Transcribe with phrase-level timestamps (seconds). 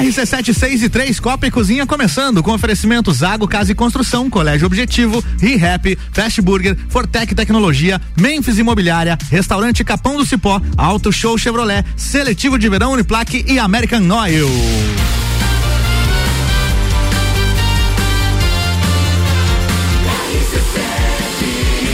[0.00, 5.22] RC7, e 3, Copa e Cozinha começando com oferecimento Zago Casa e Construção, Colégio Objetivo,
[5.38, 12.58] ReHap, Fast Burger, Fortec Tecnologia, Memphis Imobiliária, Restaurante Capão do Cipó, Auto Show Chevrolet, Seletivo
[12.58, 14.48] de Verão Uniplaque e American Oil.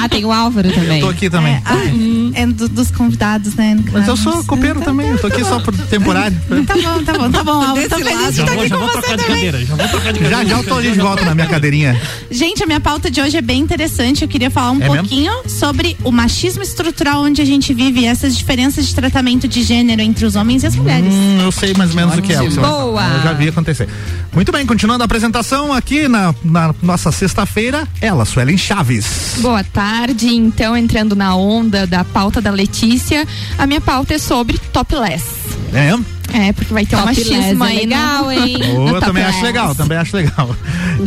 [0.00, 1.00] Ah, tem o Álvaro também.
[1.00, 1.54] Eu tô aqui também.
[1.54, 3.78] É, ah, é do, dos convidados, né?
[3.92, 6.36] Mas eu sou copeiro tá, também, eu tô aqui tá só por temporário.
[6.66, 7.88] Tá bom, tá bom, tá bom, Álvaro.
[7.88, 9.26] Tô feliz de estar aqui já com vou você também.
[9.26, 10.30] Cadeira, já vou trocar de cadeira.
[10.30, 12.00] Já, já eu tô ali de volta na minha cadeirinha.
[12.30, 14.22] Gente, a minha pauta de hoje é bem interessante.
[14.22, 15.50] Eu queria falar um é pouquinho mesmo?
[15.50, 20.00] sobre o machismo estrutural onde a gente vive e essas diferenças de tratamento de gênero
[20.02, 21.12] entre os homens e as mulheres.
[21.12, 22.42] Hum, eu sei mais ou menos o que é.
[22.42, 23.02] Boa!
[23.16, 23.88] Eu já vi acontecer.
[24.32, 29.36] Muito bem, continuando a apresentação aqui na, na nossa sexta-feira, ela, Suelen Chaves.
[29.38, 30.28] Boa tarde.
[30.28, 33.26] Então, entrando na onda da pauta da Letícia,
[33.58, 35.24] a minha pauta é sobre topless.
[35.72, 35.92] É?
[36.34, 37.76] É, porque vai ter um machismo é aí.
[37.78, 38.56] legal, hein?
[38.76, 40.54] Oh, eu também acho legal, também acho legal.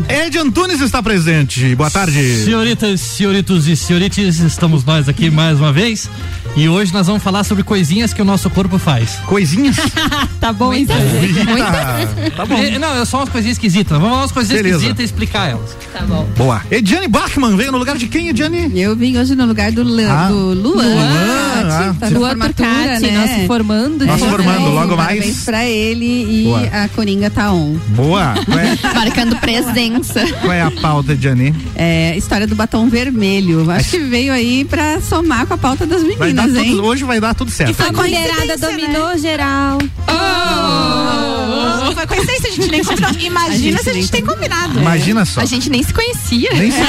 [0.08, 1.76] Ed Antunes está presente.
[1.76, 2.44] Boa tarde.
[2.46, 6.10] Senhoritas, senhoritos e senhorites, estamos nós aqui mais uma vez.
[6.56, 9.18] E hoje nós vamos falar sobre coisinhas que o nosso corpo faz.
[9.28, 9.76] Coisinhas?
[10.40, 10.96] tá bom, então.
[10.98, 11.78] Muita.
[12.38, 12.56] Tá bom.
[12.58, 13.92] É, não, é só umas coisinhas esquisitas.
[13.98, 14.78] Vamos falar umas coisinhas Beleza.
[14.78, 15.78] esquisitas e explicar elas.
[15.94, 16.28] Tá bom.
[16.38, 16.62] Boa.
[16.72, 18.72] Ediane Bachmann veio no lugar de quem, Ediane?
[18.80, 20.28] Eu vim hoje no lugar do, Le, Ah.
[20.30, 20.84] do Luan.
[20.86, 23.18] Luan, Ah, tá Luan formatura, Turcati, né?
[23.36, 24.06] nosso formando.
[24.06, 26.62] Nosso de- formando, logo Parabéns pra ele e Boa.
[26.84, 27.76] a Coringa tá on.
[27.90, 28.34] Boa.
[28.38, 30.26] É, Marcando presença.
[30.42, 31.54] qual é a pauta, Ediane?
[31.76, 33.70] É, história do batom vermelho.
[33.72, 36.72] Acho que veio aí pra somar com a pauta das meninas, hein?
[36.72, 37.74] tudo, hoje vai dar tudo certo.
[37.76, 39.78] foi A mulherada dominou geral.
[40.08, 43.12] Oh, foi coincidência, a gente nem combinou.
[43.20, 44.80] Imagina A gente se a gente tem combinado.
[44.80, 45.42] Imagina só.
[45.42, 46.50] A gente nem se conhecia.
[46.54, 46.82] Nem sei.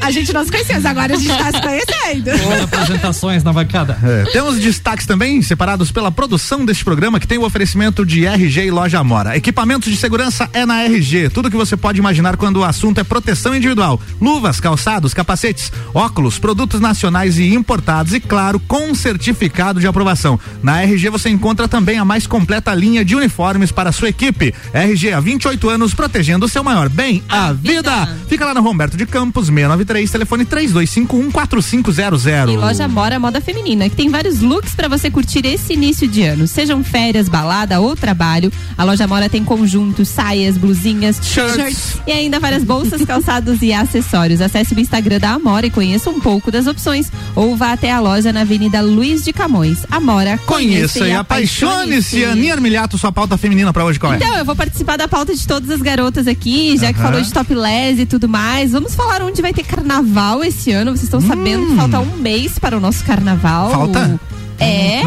[0.00, 2.38] A gente não se conhecia, mas agora a gente tá se conhecendo.
[2.42, 3.98] Boas apresentações na bancada.
[4.02, 8.66] É, temos destaques também separados pela produção deste programa que tem o oferecimento de RG
[8.66, 9.36] e Loja Amora.
[9.36, 11.30] Equipamentos de segurança é na RG.
[11.30, 14.00] Tudo que você pode imaginar quando o assunto é proteção individual.
[14.20, 20.38] Luvas, calçados, capacetes, óculos, produtos nacionais e importados e, claro, com certificado de aprovação.
[20.62, 24.54] Na RG você encontra também a mais completa linha de uniformes para a sua equipe.
[24.72, 28.08] RG há 28 anos protegendo o seu maior bem, a, vida.
[28.28, 32.52] Fica lá na Roberto de Campos, 693, telefone 32514500.
[32.52, 36.22] E loja Mora Moda Feminina, que tem vários looks para você curtir esse início de
[36.22, 36.46] ano.
[36.46, 38.52] Sejam férias, balada ou trabalho.
[38.76, 41.98] A loja Mora tem conjuntos, saias, blusinhas, Shirts.
[42.06, 44.40] e ainda várias bolsas, calçados e acessórios.
[44.40, 47.10] Acesse o Instagram da Amora e conheça um pouco das opções.
[47.34, 49.78] Ou vá até a loja na Avenida Luiz de Camões.
[49.90, 52.24] Amora, Conheça e apaixone-se.
[52.24, 54.16] Aninha Armiliato, sua pauta feminina pra hoje qual é?
[54.16, 57.08] Então, eu vou participar da pauta de todas as garotas aqui, já que Aham.
[57.08, 58.72] falou de topless e tudo mais.
[58.72, 60.90] Vamos falar onde vai ter carnaval esse ano.
[60.90, 63.68] Vocês estão sabendo que falta um mês para o nosso carnaval.
[63.68, 63.72] Hum.
[63.72, 64.20] Falta?
[64.58, 65.02] É.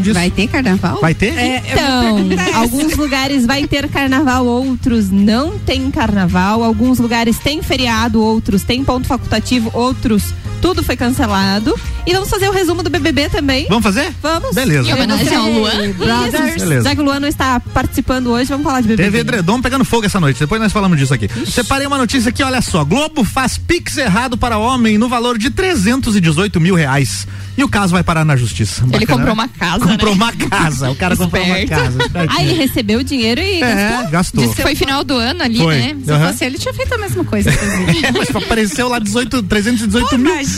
[0.00, 0.14] Disso.
[0.14, 1.00] Vai ter carnaval?
[1.00, 1.34] Vai ter?
[1.36, 2.18] Então,
[2.54, 6.64] alguns lugares vai ter carnaval, outros não tem carnaval.
[6.64, 11.78] Alguns lugares tem feriado, outros tem ponto facultativo, outros tudo foi cancelado.
[12.06, 13.66] E vamos fazer o resumo do BBB também.
[13.68, 14.14] Vamos fazer?
[14.22, 14.54] Vamos.
[14.54, 14.88] Beleza.
[14.88, 15.90] Em homenagem ao Luan.
[15.92, 16.82] Brothers.
[16.82, 19.02] Já que o Luan não está participando hoje, vamos falar de BBB.
[19.04, 20.40] Teve edredom pegando fogo essa noite.
[20.40, 21.28] Depois nós falamos disso aqui.
[21.46, 22.82] Separei uma notícia aqui, olha só.
[22.82, 27.26] Globo faz pix errado para homem no valor de 318 mil reais.
[27.58, 28.82] E o caso vai parar na justiça.
[28.84, 29.42] Ele Bacana, comprou né?
[29.42, 30.24] uma casa, Comprou né?
[30.24, 30.90] uma casa.
[30.90, 31.98] O cara comprou uma casa.
[32.36, 34.42] Aí ele recebeu o dinheiro e É, gastou.
[34.42, 34.54] gastou.
[34.54, 35.76] Foi final do ano ali, Foi.
[35.76, 35.96] né?
[36.04, 36.32] Se eu Aham.
[36.32, 37.50] fosse ele, tinha feito a mesma coisa.
[38.04, 40.32] É, mas apareceu lá 18, 318 Pô, mil.
[40.32, 40.53] imagina.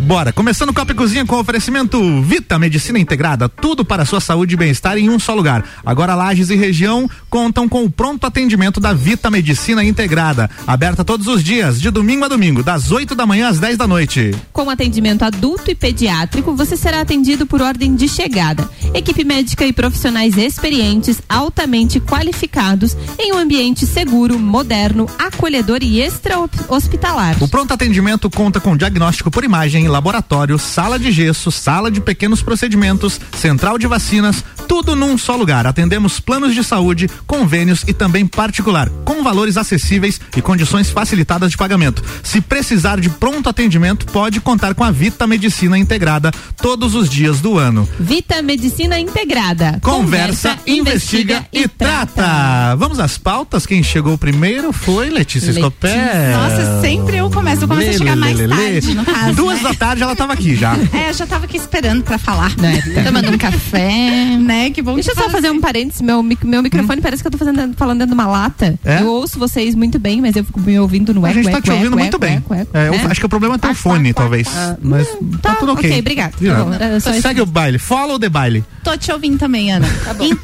[0.00, 4.54] Bora, começando Copa e Cozinha com oferecimento Vita Medicina Integrada, tudo para a sua saúde
[4.54, 5.64] e bem-estar em um só lugar.
[5.84, 11.26] Agora Lages e região contam com o pronto atendimento da Vita Medicina Integrada, aberta todos
[11.26, 14.34] os dias, de domingo a domingo, das 8 da manhã às 10 da noite.
[14.52, 18.68] Com atendimento adulto e pediátrico, você será atendido por ordem de chegada.
[18.92, 27.42] equipe médica e profissionais experientes, altamente qualificados, em um ambiente seguro, moderno, acolhedor e extra-hospitalar.
[27.42, 32.42] O pronto atendimento conta com diagnóstico por imagem, laboratório, sala de gesso, sala de pequenos
[32.42, 35.66] procedimentos, central de vacinas, tudo num só lugar.
[35.66, 41.56] Atendemos planos de saúde, convênios e também particular, com valores acessíveis e condições facilitadas de
[41.56, 42.02] pagamento.
[42.22, 46.30] Se precisar de pronto atendimento, pode contar com a Vita Medicina Integrada
[46.60, 47.88] todos os dias do ano.
[47.98, 49.78] Vita Medicina Integrada.
[49.82, 52.74] Conversa, investiga e trata.
[52.76, 53.66] Vamos às pautas.
[53.66, 56.32] Quem chegou primeiro foi Letícia Escopé.
[56.32, 57.64] Nossa, sempre eu começo.
[57.64, 58.80] Eu comecei a chegar mais Lê, lê, lê.
[58.80, 59.34] tarde, no caso.
[59.36, 59.68] Duas né?
[59.68, 60.76] da tarde ela tava aqui já.
[60.92, 62.56] É, eu já tava aqui esperando pra falar.
[62.56, 62.80] Né?
[63.04, 64.70] Tomando um café, né?
[64.70, 66.00] Que bom Deixa eu só fazer um parênteses.
[66.00, 68.78] Meu, meu microfone parece que eu tô fazendo, falando dentro de uma lata.
[68.84, 69.00] É?
[69.00, 71.58] Eu ouço vocês muito bem, mas eu fico me ouvindo no A eco, gente tá
[71.58, 72.60] eco, te ouvindo eco, muito eco, bem.
[72.60, 73.06] eco, É, eu né?
[73.10, 74.48] acho que o problema é teu Quá, fone, quá, talvez.
[74.48, 74.76] quá.
[74.82, 75.88] Mas tá, tá, tudo ok.
[75.88, 76.34] ok, obrigado.
[76.78, 77.22] Tá isso.
[77.22, 77.78] Segue o baile.
[77.78, 78.64] Follow the baile.
[78.84, 79.88] Tô te ouvindo também, Ana.
[80.04, 80.28] Tá bom.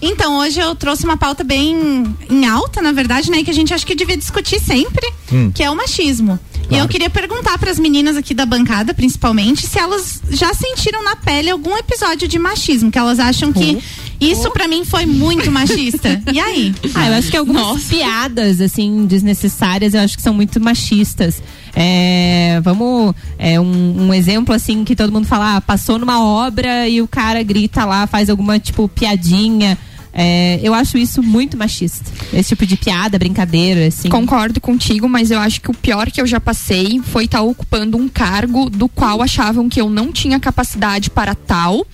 [0.00, 3.42] Então, hoje eu trouxe uma pauta bem em alta, na verdade, né?
[3.44, 5.50] Que a gente acha que devia discutir sempre, Hum.
[5.54, 6.38] que é o machismo.
[6.72, 11.04] E eu queria perguntar para as meninas aqui da bancada, principalmente, se elas já sentiram
[11.04, 13.78] na pele algum episódio de machismo, que elas acham que
[14.18, 16.22] isso pra mim foi muito machista.
[16.32, 16.74] E aí?
[16.94, 21.42] Ah, eu acho que algumas piadas, assim, desnecessárias, eu acho que são muito machistas.
[21.74, 26.86] É, vamos, é, um, um exemplo, assim, que todo mundo fala, ah, passou numa obra
[26.86, 29.78] e o cara grita lá, faz alguma, tipo, piadinha.
[30.12, 32.10] É, eu acho isso muito machista.
[32.32, 34.08] Esse tipo de piada, brincadeira, assim.
[34.08, 37.96] Concordo contigo, mas eu acho que o pior que eu já passei foi estar ocupando
[37.96, 41.86] um cargo do qual achavam que eu não tinha capacidade para tal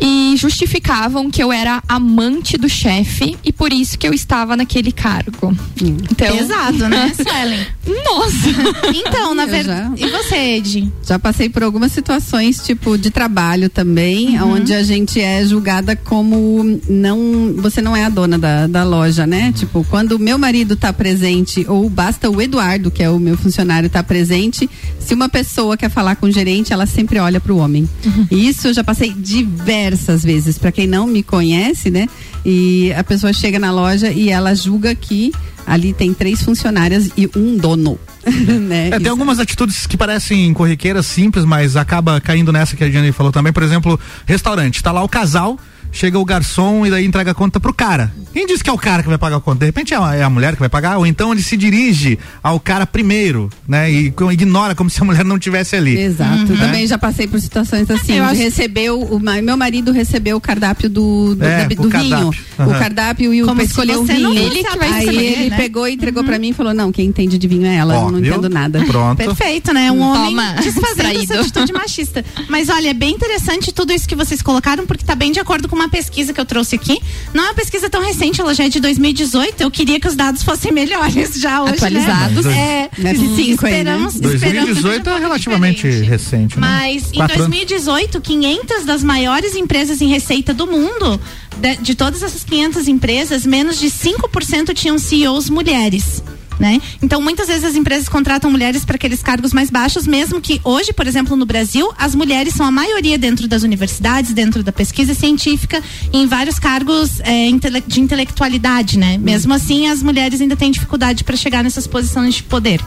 [0.00, 4.92] e justificavam que eu era amante do chefe e por isso que eu estava naquele
[4.92, 5.56] cargo.
[5.80, 7.66] Então, Pesado, né, Suelen?
[8.04, 8.48] nossa.
[8.94, 10.00] Então, na verdade.
[10.00, 10.06] já.
[10.06, 10.92] E você, Ed?
[11.06, 16.80] Já passei por algumas situações, tipo, de trabalho também, onde a gente é julgada como
[16.88, 17.54] não.
[17.62, 19.52] Você não é a dona da, da loja, né?
[19.52, 23.36] Tipo, quando o meu marido tá presente, ou basta o Eduardo, que é o meu
[23.36, 24.68] funcionário, tá presente,
[24.98, 27.88] se uma pessoa quer falar com o gerente, ela sempre olha pro homem.
[28.30, 30.58] E isso eu já passei diversas vezes.
[30.58, 32.08] Pra quem não me conhece, né?
[32.44, 35.32] E a pessoa chega na loja e ela julga que
[35.66, 37.98] ali tem três funcionárias e um dono.
[38.68, 38.90] né?
[38.92, 43.12] É, tem algumas atitudes que parecem corriqueiras, simples, mas acaba caindo nessa que a Diane
[43.12, 43.52] falou também.
[43.52, 44.82] Por exemplo, restaurante.
[44.82, 45.58] Tá lá o casal,
[45.92, 48.12] chega o garçom e daí entrega a conta pro cara.
[48.32, 49.58] Quem disse que é o cara que vai pagar a conta?
[49.60, 52.18] De repente é a, é a mulher que vai pagar, ou então ele se dirige
[52.42, 53.92] ao cara primeiro, né?
[53.92, 55.98] E ignora como se a mulher não tivesse ali.
[56.00, 56.56] Exato.
[56.56, 58.14] Também já passei por situações assim.
[58.14, 61.84] Eu de acho- receber o, meu marido recebeu o cardápio do, do, É, da- o
[61.84, 62.30] do cardápio.
[62.30, 62.44] vinho.
[62.58, 62.68] Aham.
[62.74, 64.32] O cardápio e o Como escolher o vinho.
[64.32, 65.56] Ele que vai Aí escolher, ele né?
[65.56, 68.06] pegou e entregou pra mim e falou: "Não, quem entende de vinho é ela, Ó,
[68.08, 68.32] eu não viu?
[68.32, 68.82] entendo nada".
[68.86, 69.18] Pronto.
[69.18, 69.92] Perfeito, né?
[69.92, 72.24] Um homem Toma, desfazendo essa atitude machista.
[72.48, 75.68] Mas olha, é bem interessante tudo isso que vocês colocaram, porque tá bem de acordo
[75.68, 77.00] com uma pesquisa que eu trouxe aqui.
[77.32, 79.62] Não é uma pesquisa tão recente, ela já é de 2018.
[79.62, 82.44] Eu queria que os dados fossem melhores já hoje, Atualizados.
[82.44, 82.88] Né?
[82.98, 83.78] É, Né, cinco aí, né?
[83.80, 86.08] esperamos, esperamos que 2018 seja um é relativamente diferente.
[86.08, 86.66] recente, né?
[86.66, 87.48] Mas em Quatro anos.
[87.48, 91.20] 2018, 500 das maiores empresas em receita do mundo,
[91.56, 96.22] de, de todas essas 500 empresas, menos de 5% tinham CEOs mulheres.
[96.58, 96.80] Né?
[97.02, 100.92] Então, muitas vezes as empresas contratam mulheres para aqueles cargos mais baixos, mesmo que hoje,
[100.92, 105.14] por exemplo, no Brasil, as mulheres são a maioria dentro das universidades, dentro da pesquisa
[105.14, 105.82] científica,
[106.12, 107.48] em vários cargos é,
[107.86, 109.18] de intelectualidade, né?
[109.18, 112.80] Mesmo assim, as mulheres ainda têm dificuldade para chegar nessas posições de poder.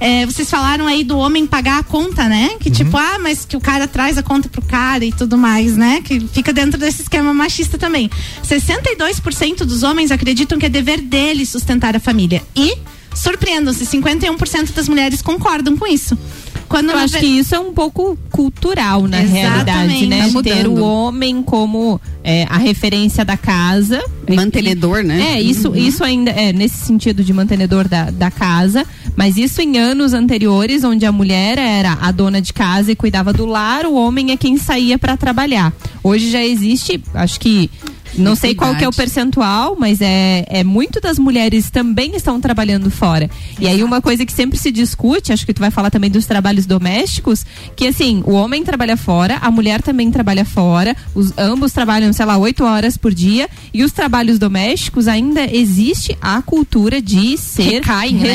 [0.00, 2.56] É, vocês falaram aí do homem pagar a conta, né?
[2.60, 5.76] Que tipo, ah, mas que o cara traz a conta pro cara e tudo mais,
[5.76, 6.00] né?
[6.02, 8.10] Que fica dentro desse esquema machista também.
[8.44, 12.42] 62% dos homens acreditam que é dever deles sustentar a família.
[12.56, 12.76] E,
[13.14, 16.16] surpreendam-se, 51% das mulheres concordam com isso.
[16.68, 19.42] Quando Eu acho ve- que isso é um pouco cultural na Exatamente.
[19.46, 20.30] realidade, né?
[20.32, 24.02] Tá Ter o homem como é, a referência da casa.
[24.34, 25.34] Mantenedor, né?
[25.34, 29.76] É, isso, isso ainda é nesse sentido de mantenedor da, da casa, mas isso em
[29.76, 33.92] anos anteriores, onde a mulher era a dona de casa e cuidava do lar, o
[33.94, 35.74] homem é quem saía para trabalhar.
[36.02, 37.70] Hoje já existe, acho que
[38.16, 42.40] não sei qual que é o percentual, mas é, é muito das mulheres também estão
[42.40, 43.30] trabalhando fora.
[43.58, 46.26] E aí uma coisa que sempre se discute, acho que tu vai falar também dos
[46.26, 47.44] trabalhos domésticos,
[47.76, 52.24] que assim, o homem trabalha fora, a mulher também trabalha fora, os ambos trabalham, sei
[52.24, 57.82] lá, oito horas por dia, e os trabalhos domésticos ainda existe a cultura de ser
[57.82, 58.34] Recaem, né?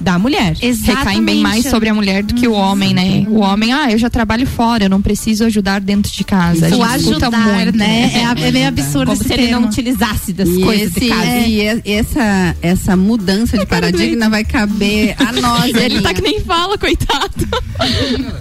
[0.00, 0.56] Da mulher.
[0.82, 3.24] Recaem bem mais sobre a mulher do que o homem, né?
[3.28, 6.66] O homem, ah, eu já trabalho fora, eu não preciso ajudar dentro de casa.
[6.66, 8.10] A O ajudar, muito, né?
[8.14, 9.60] É, é meio absurdo Como esse se ele termo.
[9.60, 11.26] não utilizasse das E, coisas de esse- casa.
[11.46, 15.74] e e- essa, essa mudança de paradigma vai caber a nós.
[15.74, 16.02] Ele Aninha.
[16.02, 17.30] tá que nem fala, coitado.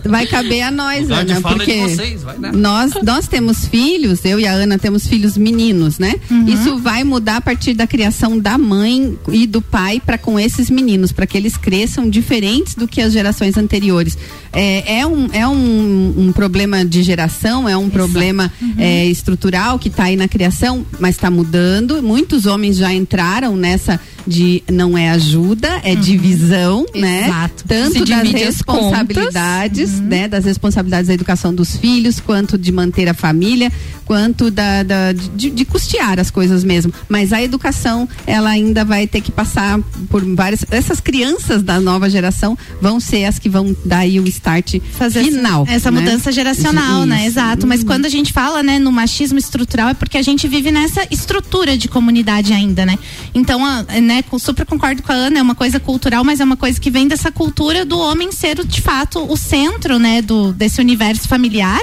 [0.06, 2.52] Vai caber a nós, de Ana, é porque de vocês, vai, né?
[2.54, 6.16] nós, nós temos filhos, eu e a Ana temos filhos meninos, né?
[6.48, 10.70] Isso vai mudar a partir da criação da mãe e do pai para com esses
[10.70, 14.18] meninos, para que eles cresçam diferentes do que as gerações anteriores.
[14.52, 19.90] É, é, um, é um, um problema de geração, é um problema é, estrutural que
[19.90, 22.02] está aí na criação, mas está mudando.
[22.02, 27.26] Muitos homens já entraram nessa de não é ajuda, é divisão, né?
[27.26, 27.64] Exato.
[27.68, 33.14] Tanto Se das responsabilidades, né, das responsabilidades da educação dos filhos, quanto de manter a
[33.14, 33.72] família,
[34.06, 36.92] quanto da, da- de, de custear as coisas mesmo.
[37.08, 40.66] Mas a educação, ela ainda vai ter que passar por várias.
[40.72, 45.20] Essas crianças da nova geração vão ser as que vão dar aí o start fazer
[45.20, 45.66] essa- final.
[45.68, 46.00] essa, né?
[46.00, 47.26] mudança geracional, né?
[47.26, 47.68] Exato.
[47.68, 51.02] Mas quando a gente fala, né, no machismo estrutural é porque a gente vive nessa
[51.12, 52.98] estrutura de comunidade ainda, né?
[53.34, 56.44] Então, a- né, com- super concordo com a Ana, é uma coisa cultural, mas é
[56.44, 60.52] uma coisa que vem dessa cultura do homem ser de fato o centro, né, do
[60.54, 61.82] desse universo familiar.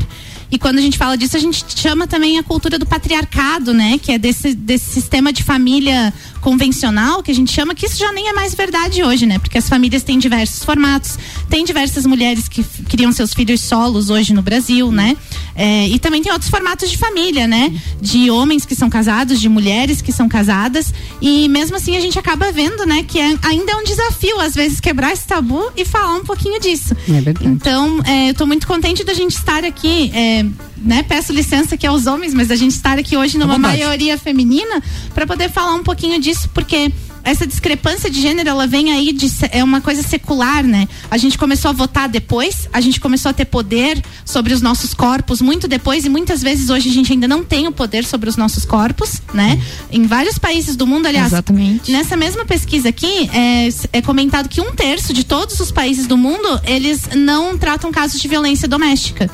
[0.50, 3.98] E quando a gente fala disso, a gente chama também a cultura do patriarcado, né?
[3.98, 6.14] Que é desse, desse sistema de família
[6.46, 9.36] convencional, que a gente chama, que isso já nem é mais verdade hoje, né?
[9.40, 11.18] Porque as famílias têm diversos formatos.
[11.50, 15.16] Tem diversas mulheres que criam seus filhos solos hoje no Brasil, né?
[15.56, 17.74] É, e também tem outros formatos de família, né?
[18.00, 20.94] De homens que são casados, de mulheres que são casadas.
[21.20, 23.02] E mesmo assim a gente acaba vendo, né?
[23.02, 26.60] Que é- ainda é um desafio, às vezes, quebrar esse tabu e falar um pouquinho
[26.60, 26.94] disso.
[27.08, 27.44] É verdade.
[27.44, 30.46] Então, é, eu tô muito contente da gente estar aqui, é,
[30.76, 31.02] né?
[31.02, 34.82] Peço licença aqui aos homens, mas da gente estar aqui hoje numa maioria feminina
[35.14, 36.92] para poder falar um pouquinho disso, porque
[37.26, 40.86] essa discrepância de gênero, ela vem aí de é uma coisa secular, né?
[41.10, 44.94] A gente começou a votar depois, a gente começou a ter poder sobre os nossos
[44.94, 48.30] corpos muito depois e muitas vezes hoje a gente ainda não tem o poder sobre
[48.30, 49.60] os nossos corpos, né?
[49.90, 51.90] Em vários países do mundo, aliás, Exatamente.
[51.90, 56.16] Nessa mesma pesquisa aqui, é, é comentado que um terço de todos os países do
[56.16, 59.28] mundo, eles não tratam casos de violência doméstica.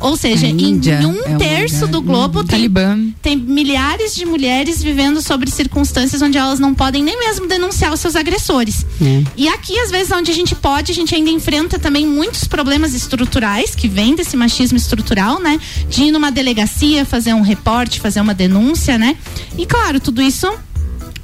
[0.00, 2.60] Ou seja, A em Índia um é terço lugar- do globo tem,
[3.20, 8.00] tem milhares de mulheres vivendo sobre circunstâncias onde elas não podem nem mesmo denunciar os
[8.00, 8.86] seus agressores.
[9.02, 9.24] É.
[9.36, 12.94] E aqui, às vezes, onde a gente pode, a gente ainda enfrenta também muitos problemas
[12.94, 15.58] estruturais que vêm desse machismo estrutural, né?
[15.88, 19.16] De ir numa delegacia, fazer um reporte, fazer uma denúncia, né?
[19.56, 20.48] E claro, tudo isso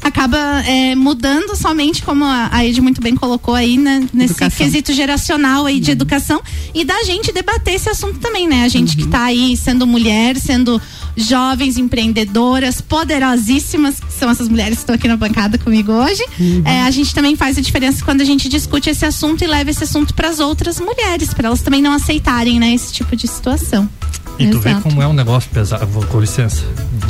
[0.04, 4.64] acaba é, mudando somente, como a a Ed muito bem colocou aí, né, nesse Educação.
[4.66, 6.40] quesito geracional aí de educação
[6.72, 8.64] e da gente debater esse assunto também, né?
[8.64, 10.80] A gente que tá aí sendo mulher, sendo
[11.16, 16.22] jovens empreendedoras, poderosíssimas, que são essas mulheres que estão aqui na bancada comigo hoje.
[16.64, 19.70] É, a gente também faz a diferença quando a gente discute esse assunto e leva
[19.70, 23.26] esse assunto para as outras mulheres, para elas também não aceitarem, né, esse tipo de
[23.26, 23.88] situação.
[24.38, 24.82] E tu vê Exato.
[24.82, 25.86] como é um negócio pesado.
[25.86, 26.62] Vou, com licença.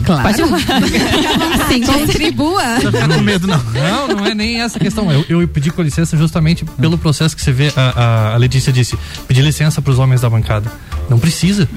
[0.04, 0.28] Claro.
[1.68, 2.62] Sim, contribua.
[2.82, 3.62] Não fica com medo, não.
[3.72, 5.10] Não, não é nem essa questão.
[5.10, 7.72] Eu, eu pedi com licença justamente pelo processo que você vê.
[7.76, 10.70] A, a- a Letícia disse: pedir licença para os homens da bancada.
[11.08, 11.68] Não precisa.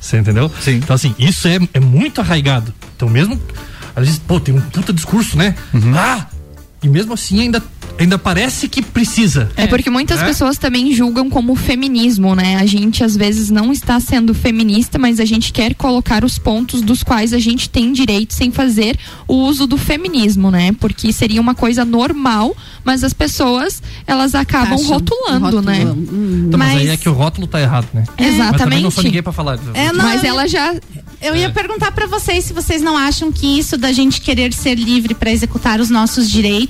[0.00, 0.50] Você entendeu?
[0.60, 0.76] Sim.
[0.76, 2.72] Então, assim, isso é, é muito arraigado.
[2.96, 3.40] Então, mesmo.
[3.94, 5.54] Às vezes, pô, tem um puta discurso, né?
[5.96, 6.26] Ah!
[6.82, 7.62] E mesmo assim, ainda,
[7.98, 9.50] ainda parece que precisa.
[9.56, 10.24] É porque muitas É.
[10.26, 12.56] pessoas também julgam como feminismo, né?
[12.56, 16.82] A gente às vezes não está sendo feminista, mas a gente quer colocar os pontos
[16.82, 20.72] dos quais a gente tem direito sem fazer o uso do feminismo, né?
[20.78, 22.54] Porque seria uma coisa normal,
[22.84, 25.84] mas as pessoas elas acabam Acham, rotulando, né?
[25.86, 26.44] Hum.
[26.48, 28.04] Então, mas, Mas- aí é que o rótulo tá errado, né?
[28.18, 29.04] Mas também não sou Exatamente.
[29.04, 29.58] ninguém pra falar.
[29.74, 30.74] É, não, Mas eu- ela já
[31.22, 34.74] Eu ia perguntar pra vocês se vocês não acham que isso da gente querer ser
[34.74, 36.65] livre pra executar os nossos direitos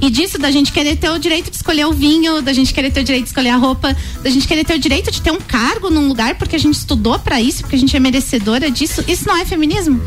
[0.00, 2.90] e disso da gente querer ter o direito de escolher o vinho, da gente querer
[2.90, 5.30] ter o direito de escolher a roupa, da gente querer ter o direito de ter
[5.30, 8.70] um cargo num lugar porque a gente estudou pra isso, porque a gente é merecedora
[8.70, 10.00] disso, isso não é feminismo?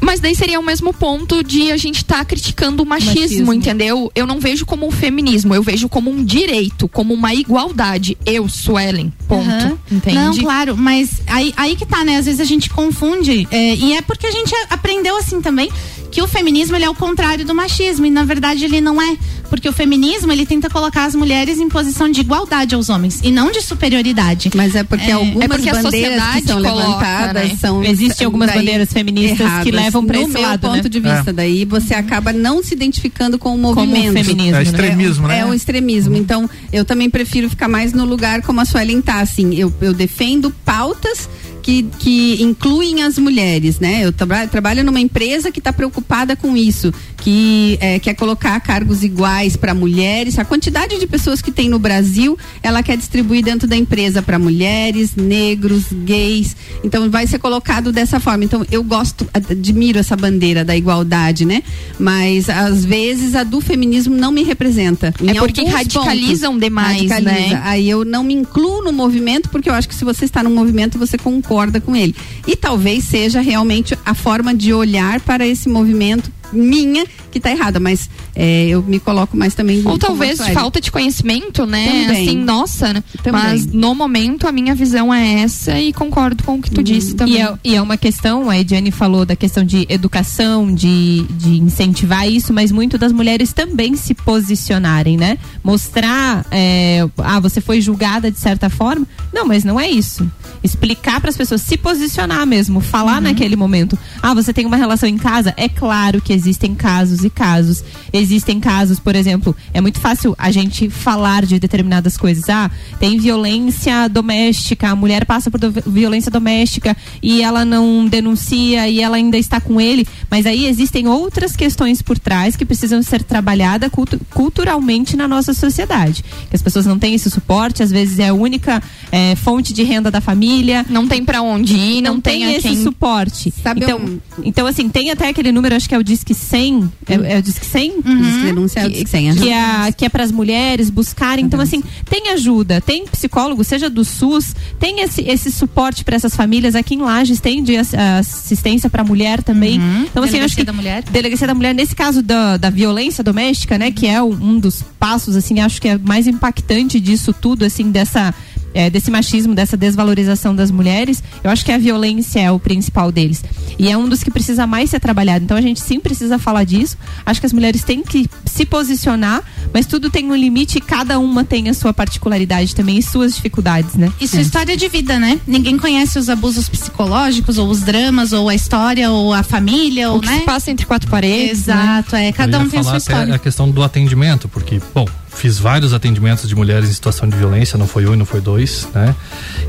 [0.00, 3.54] Mas daí seria o mesmo ponto de a gente estar criticando o machismo, Machismo.
[3.54, 4.12] entendeu?
[4.14, 8.16] Eu não vejo como um feminismo, eu vejo como um direito, como uma igualdade.
[8.24, 9.48] Eu, Suelen, ponto.
[9.48, 9.78] Aham.
[9.90, 10.16] Entende?
[10.16, 12.18] Não, claro, mas aí, aí que tá, né?
[12.18, 15.70] Às vezes a gente confunde, é, e é porque a gente aprendeu assim também,
[16.14, 19.16] que o feminismo ele é o contrário do machismo, e na verdade ele não é.
[19.50, 23.32] Porque o feminismo ele tenta colocar as mulheres em posição de igualdade aos homens, e
[23.32, 24.50] não de superioridade.
[24.54, 27.56] Mas é porque algumas é porque a bandeiras que são coloca, levantadas né?
[27.60, 29.72] são Existem algumas daí bandeiras feministas que erradas.
[29.74, 30.88] levam pra no esse meu lado, ponto né?
[30.88, 31.32] de vista.
[31.32, 34.12] Daí você acaba não se identificando com o Como movimento.
[34.24, 34.62] feminismo, É né?
[34.62, 35.40] extremismo, né?
[35.40, 36.16] É o extremismo.
[36.16, 39.52] Então, eu também prefiro ficar mais no lugar como a Suelen tá, assim.
[39.56, 41.28] Eu, eu defendo pautas
[41.64, 44.04] que, que incluem as mulheres, né?
[44.04, 46.92] Eu traba- trabalho numa empresa que está preocupada com isso,
[47.24, 50.38] que é, quer colocar cargos iguais para mulheres.
[50.38, 54.38] A quantidade de pessoas que tem no Brasil, ela quer distribuir dentro da empresa para
[54.38, 56.54] mulheres, negros, gays.
[56.84, 58.44] Então vai ser colocado dessa forma.
[58.44, 61.62] Então eu gosto, admiro essa bandeira da igualdade, né?
[61.98, 65.14] Mas às vezes a do feminismo não me representa.
[65.26, 67.54] É Em porque alguns radicalizam pontos, demais, radicaliza.
[67.54, 67.62] né?
[67.64, 70.50] Aí eu não me incluo no movimento porque eu acho que se você está no
[70.50, 72.14] movimento você concorda com ele.
[72.46, 77.80] E talvez seja realmente a forma de olhar para esse movimento minha que está errada,
[77.80, 80.54] mas é, eu me coloco mais também Ou talvez Sueli.
[80.54, 82.06] falta de conhecimento, né?
[82.06, 82.28] Também.
[82.28, 83.04] Assim, nossa, né?
[83.22, 83.40] Também.
[83.40, 87.14] Mas no momento a minha visão é essa e concordo com o que tu disse
[87.14, 87.36] também.
[87.36, 91.56] E é, e é uma questão, a Ediane falou da questão de educação, de, de
[91.58, 95.38] incentivar isso, mas muito das mulheres também se posicionarem, né?
[95.62, 99.06] Mostrar, é, ah, você foi julgada de certa forma.
[99.32, 100.28] Não, mas não é isso.
[100.62, 103.98] Explicar para as pessoas, se posicionar mesmo, falar naquele momento.
[104.22, 105.52] Ah, você tem uma relação em casa?
[105.56, 107.82] É claro que existem casos e casos.
[108.12, 112.48] Existem casos, por exemplo, é muito fácil a gente falar de determinadas coisas.
[112.48, 112.70] Ah,
[113.00, 119.00] tem violência doméstica, a mulher passa por do- violência doméstica e ela não denuncia e
[119.00, 120.06] ela ainda está com ele.
[120.30, 125.54] Mas aí existem outras questões por trás que precisam ser trabalhadas cultu- culturalmente na nossa
[125.54, 126.22] sociedade.
[126.50, 129.82] Que as pessoas não têm esse suporte, às vezes é a única eh, fonte de
[129.82, 130.84] renda da família.
[130.88, 132.82] Não tem pra onde ir, não, tem, a esse quem...
[132.82, 133.52] suporte.
[133.62, 136.92] Sabe então, um- então, assim, tem até aquele número, acho que é o Disque 100.
[137.08, 137.90] É, é o Disque 100?
[138.02, 139.38] Diz que denúncia é o que, que tem, aham.
[139.40, 141.44] que é, que é para as mulheres buscarem.
[141.44, 146.34] Então, assim, tem ajuda, tem psicólogo, seja do SUS, tem esse, esse suporte para essas
[146.36, 146.74] famílias.
[146.74, 149.80] Aqui em Lages tem de ass- assistência para mulher também.
[150.10, 150.64] Então, assim, eu acho Delegacia que.
[150.64, 151.02] da Mulher.
[151.04, 155.36] Delegacia da Mulher, nesse caso da, da violência doméstica, né, que é um dos passos,
[155.36, 158.34] assim, acho que é mais impactante disso tudo, assim, dessa.
[158.74, 163.12] É, desse machismo, dessa desvalorização das mulheres, eu acho que a violência é o principal
[163.12, 163.42] deles.
[163.78, 165.44] E é um dos que precisa mais ser trabalhado.
[165.44, 166.96] Então a gente sim precisa falar disso.
[167.24, 171.18] Acho que as mulheres têm que se posicionar, mas tudo tem um limite e cada
[171.18, 174.12] uma tem a sua particularidade também e suas dificuldades, né?
[174.20, 175.40] Isso é história de vida, né?
[175.46, 180.18] Ninguém conhece os abusos psicológicos, ou os dramas, ou a história, ou a família, ou,
[180.18, 180.38] O que né?
[180.38, 181.74] se passa entre quatro paredes, né?
[181.74, 182.32] Exato, é.
[182.32, 183.34] Cada um tem sua história.
[183.34, 187.78] a questão do atendimento, porque, bom, fiz vários atendimentos de mulheres em situação de violência,
[187.78, 189.14] não foi um e não foi dois, né?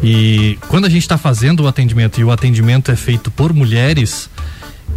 [0.02, 4.30] E quando a gente está fazendo o atendimento e o atendimento é feito por mulheres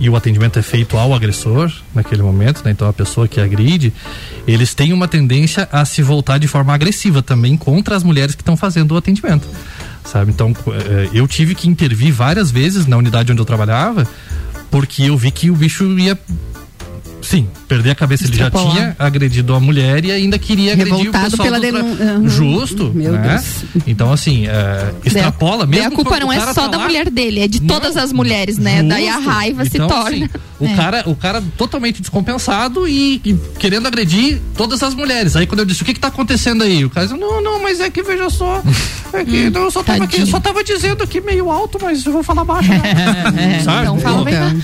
[0.01, 2.71] e o atendimento é feito ao agressor naquele momento, né?
[2.71, 3.93] Então a pessoa que agride,
[4.47, 8.43] eles têm uma tendência a se voltar de forma agressiva também contra as mulheres que
[8.43, 9.49] estão fazendo o atendimento.
[10.05, 10.31] Sabe?
[10.31, 14.09] Então, eh, eu tive que intervir várias vezes na unidade onde eu trabalhava,
[14.71, 16.19] porque eu vi que o bicho ia
[17.29, 18.25] Sim, perder a cabeça.
[18.25, 21.71] Ele já tinha agredido a mulher e ainda queria agredir o Revoltado pessoal pela tra-
[21.83, 22.29] denun- Uhum.
[22.29, 23.29] Justo, Meu né?
[23.75, 23.85] Deus.
[23.87, 25.89] Então, assim, é, extrapola mesmo.
[25.89, 28.57] a culpa não é só tá da mulher dele, é de Não, todas as mulheres,
[28.57, 28.83] né?
[28.83, 29.29] Daí a Justo.
[29.29, 30.05] raiva se Então, torna.
[30.09, 35.37] assim, o, cara, o cara totalmente descompensado e, e querendo agredir todas as mulheres.
[35.37, 36.83] Aí quando eu disse, o que que tá acontecendo aí?
[36.83, 38.63] O cara disse, não, não, mas é que veja só.
[39.13, 42.13] É que não, eu só tava, aqui, só tava dizendo aqui meio alto, mas eu
[42.13, 42.71] vou falar baixo.
[42.71, 43.61] Né?
[43.65, 43.83] Sabe?
[43.83, 44.63] então fala bem Então,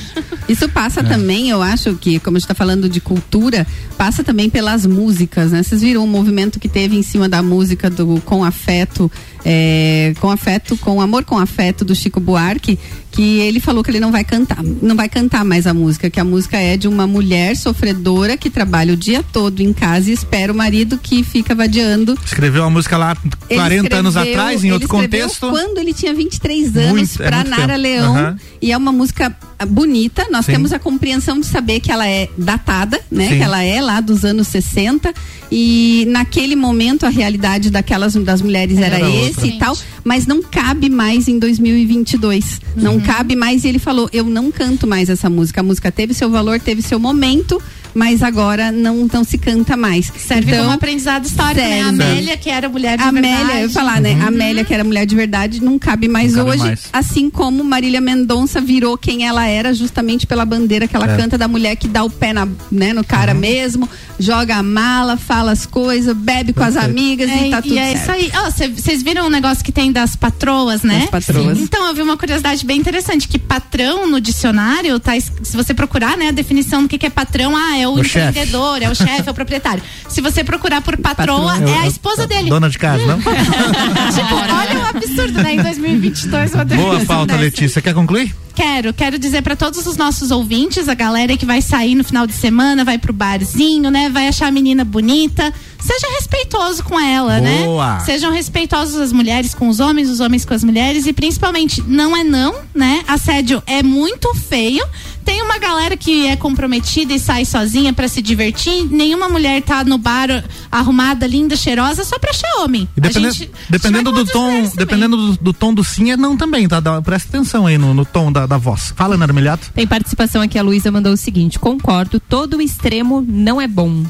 [0.48, 3.66] Isso passa também, eu acho que, como a gente está falando de cultura,
[3.98, 5.62] passa também pelas músicas, né?
[5.62, 9.10] Vocês viram o movimento que teve em cima da música do Com Afeto,
[9.44, 12.78] é, Com Afeto, Com Amor com Afeto do Chico Buarque,
[13.14, 16.18] que ele falou que ele não vai cantar, não vai cantar mais a música, que
[16.18, 20.12] a música é de uma mulher sofredora que trabalha o dia todo em casa e
[20.12, 23.16] espera o marido que fica vadiando Escreveu uma música lá
[23.48, 25.48] ele 40 anos escreveu- atrás, em outro contexto.
[25.48, 27.81] Quando ele tinha 23 anos, Muito- é pra muito Nara tempo.
[27.83, 28.16] Leão.
[28.16, 28.37] Aham.
[28.61, 30.27] E é uma música ah, bonita.
[30.31, 30.53] Nós Sim.
[30.53, 33.29] temos a compreensão de saber que ela é datada, né?
[33.29, 33.37] Sim.
[33.37, 35.12] Que ela é lá dos anos 60.
[35.53, 39.46] E naquele momento a realidade daquelas das mulheres era, Era esse outra.
[39.46, 39.77] e tal.
[40.03, 42.61] Mas não cabe mais em 2022.
[42.74, 43.64] Não cabe mais.
[43.64, 45.60] E ele falou: Eu não canto mais essa música.
[45.60, 47.60] A música teve seu valor, teve seu momento.
[47.96, 50.10] Mas agora não, não se canta mais.
[50.18, 51.80] Serve então, como aprendizado histórico, né?
[51.80, 52.02] A serve.
[52.02, 53.52] Amélia, que era mulher de Amélia, verdade.
[53.58, 54.20] eu ia falar, né?
[54.20, 56.64] A Amélia, que era mulher de verdade, não cabe mais Não cabe hoje.
[56.66, 56.80] mais.
[56.92, 61.16] Assim como Marília Mendonça virou quem ela era, justamente pela bandeira que ela É.
[61.16, 63.88] canta da mulher que dá o pé na, né, no cara mesmo,
[64.18, 67.79] joga a mala, fala as coisas, bebe com as amigas É, e tá tudo e
[67.79, 68.03] é certo.
[68.03, 68.33] isso aí.
[68.35, 71.00] Ó, Vocês viram um negócio que tem das patroas, né?
[71.00, 71.59] Das patroas.
[71.59, 71.64] Sim.
[71.64, 76.16] Então, eu vi uma curiosidade bem interessante, que patrão no dicionário, tá, se você procurar,
[76.16, 78.94] né, a definição do que, que é patrão, ah, é o, O empreendedor, é o
[78.94, 79.83] chefe, é o proprietário.
[80.09, 81.70] Se você procurar por patroa, Patroa.
[81.70, 82.48] é a esposa dele.
[82.48, 83.18] Dona de casa, não?
[84.12, 85.55] tipo, olha o absurdo, né?
[85.55, 87.40] Em 2022, uma Boa pauta, dessa.
[87.40, 87.83] Letícia.
[87.83, 88.35] Quer concluir?
[88.54, 92.24] Quero, quero dizer para todos os nossos ouvintes, a galera que vai sair no final
[92.24, 94.08] de semana, vai pro barzinho, né?
[94.08, 95.52] Vai achar a menina bonita,
[95.85, 97.94] seja respeitoso com ela, Boa.
[97.94, 98.01] né?
[98.01, 102.16] Sejam respeitosos as mulheres com os homens, os homens com as mulheres e principalmente não
[102.16, 103.03] é não, né?
[103.07, 104.85] Assédio é muito feio.
[105.25, 108.87] Tem uma galera que é comprometida e sai sozinha pra se divertir.
[108.90, 110.29] Nenhuma mulher tá no bar
[110.70, 112.87] arrumada, linda, cheirosa só pra achar homem.
[112.94, 116.11] E dependendo, gente- dependendo a gente vai do tom, dependendo do, do tom do sim
[116.11, 116.79] é não também, tá?
[116.79, 118.92] Dá- presta atenção aí no, no tom da, da voz.
[118.94, 119.70] Fala, Ana Armiliato.
[119.75, 124.05] Tem participação aqui, a Luísa mandou o seguinte: concordo, todo extremo não é bom.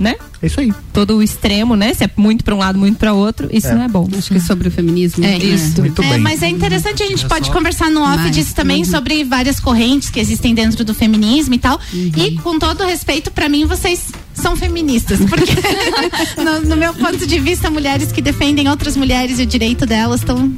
[0.00, 0.16] Né?
[0.40, 0.72] É isso aí.
[0.94, 1.92] Todo o extremo, né?
[1.92, 3.74] Se é muito pra um lado, muito pra outro, isso É.
[3.74, 4.08] não é bom.
[4.16, 5.22] Acho que é sobre o feminismo.
[5.22, 5.78] É isso.
[5.78, 6.18] Muito É, bem.
[6.18, 8.34] mas é interessante, a gente pode conversar no off Mais.
[8.34, 11.78] disso também, sobre várias correntes que existem dentro do feminismo e tal.
[11.92, 15.18] E com todo respeito, pra mim, vocês são feministas.
[15.20, 15.52] Porque,
[16.42, 20.20] no, no meu ponto de vista, mulheres que defendem outras mulheres e o direito delas
[20.20, 20.50] estão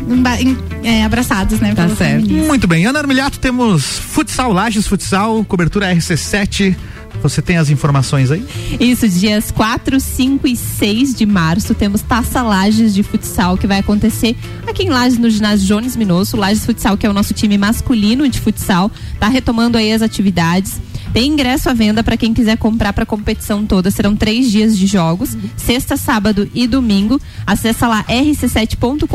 [0.85, 1.75] é, abraçadas, né?
[1.75, 1.97] Tá certo.
[2.23, 2.47] feminismo.
[2.47, 2.87] Muito bem.
[2.87, 6.77] Ana Armiliato, temos futsal, Lages Futsal, cobertura RC7.
[7.23, 8.45] Você tem as informações aí?
[8.81, 13.79] Isso, dias 4, 5 e 6 de março, temos Taça Lages de futsal que vai
[13.79, 16.37] acontecer aqui em Lages, no ginásio Jones Minosso.
[16.37, 20.81] Lages Futsal, que é o nosso time masculino de futsal, tá retomando aí as atividades.
[21.13, 23.91] Tem ingresso à venda para quem quiser comprar para a competição toda.
[23.91, 27.21] Serão três dias de jogos, sexta, sábado e domingo.
[27.47, 29.07] Acessa lá rc7.com.br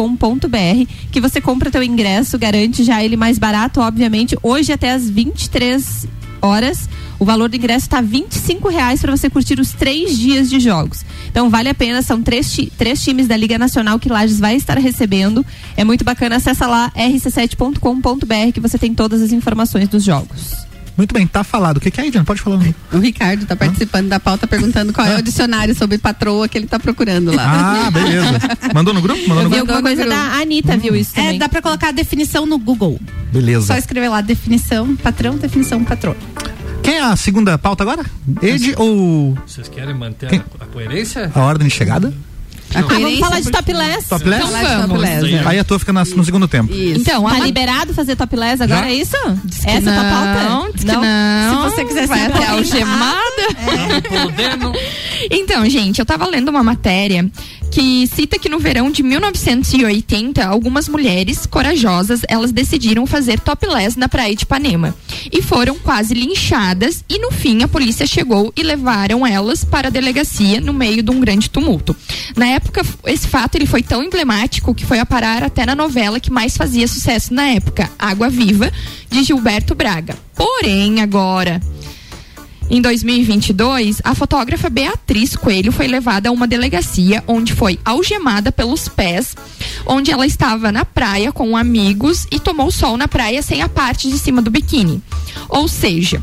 [1.11, 4.37] que você compra teu ingresso, garante já ele mais barato, obviamente.
[4.43, 6.07] Hoje até as 23
[6.41, 6.89] horas.
[7.19, 11.03] O valor do ingresso está 25 reais para você curtir os três dias de jogos.
[11.29, 14.77] Então vale a pena, são três, três times da Liga Nacional que Lages vai estar
[14.77, 15.45] recebendo.
[15.75, 20.66] É muito bacana, acessa lá rc7.com.br que você tem todas as informações dos jogos.
[20.97, 21.77] Muito bem, tá falado.
[21.77, 22.25] O que, que é, Diana?
[22.25, 22.59] Pode falar.
[22.91, 26.65] O Ricardo tá participando da pauta perguntando qual é o dicionário sobre patroa que ele
[26.65, 27.85] tá procurando lá.
[27.87, 28.39] Ah, beleza.
[28.73, 29.19] Mandou no grupo?
[29.29, 29.71] Mandou no grupo?
[29.71, 31.39] alguma coisa da Anitta, viu isso É, também.
[31.39, 32.99] dá pra colocar a definição no Google.
[33.31, 33.67] Beleza.
[33.67, 36.17] Só escrever lá definição patrão, definição patroa.
[36.81, 38.03] Quem é a segunda pauta agora?
[38.41, 41.31] Ed ou Vocês querem manter a, a coerência?
[41.35, 42.13] a ordem de chegada?
[42.75, 44.09] A Ah, vamos falar de topless?
[44.09, 44.45] Topless?
[44.45, 44.87] De Vamos.
[44.89, 46.71] topless, Aí a tua fica nas- no segundo tempo.
[46.73, 46.99] Isso.
[47.01, 48.87] Então, a Tá ma- liberado fazer topless agora, Já?
[48.89, 49.15] é isso?
[49.17, 50.43] que Essa é a tua pauta?
[50.49, 51.69] não, que não.
[51.69, 53.17] Se você quiser vai ser até algemada.
[53.67, 54.21] algemada.
[54.23, 54.71] Podendo.
[55.31, 57.29] Então, gente, eu tava lendo uma matéria
[57.71, 64.07] que cita que no verão de 1980, algumas mulheres corajosas, elas decidiram fazer topless na
[64.07, 64.95] praia de Ipanema.
[65.31, 69.91] E foram quase linchadas e no fim a polícia chegou e levaram elas para a
[69.91, 71.95] delegacia no meio de um grande tumulto.
[72.35, 76.19] Na época, esse fato ele foi tão emblemático que foi a parar até na novela
[76.19, 78.71] que mais fazia sucesso na época, Água Viva,
[79.09, 80.15] de Gilberto Braga.
[80.35, 81.61] Porém, agora,
[82.69, 88.89] em 2022, a fotógrafa Beatriz Coelho foi levada a uma delegacia onde foi algemada pelos
[88.89, 89.35] pés,
[89.85, 94.09] onde ela estava na praia com amigos e tomou sol na praia sem a parte
[94.09, 95.01] de cima do biquíni.
[95.47, 96.21] Ou seja,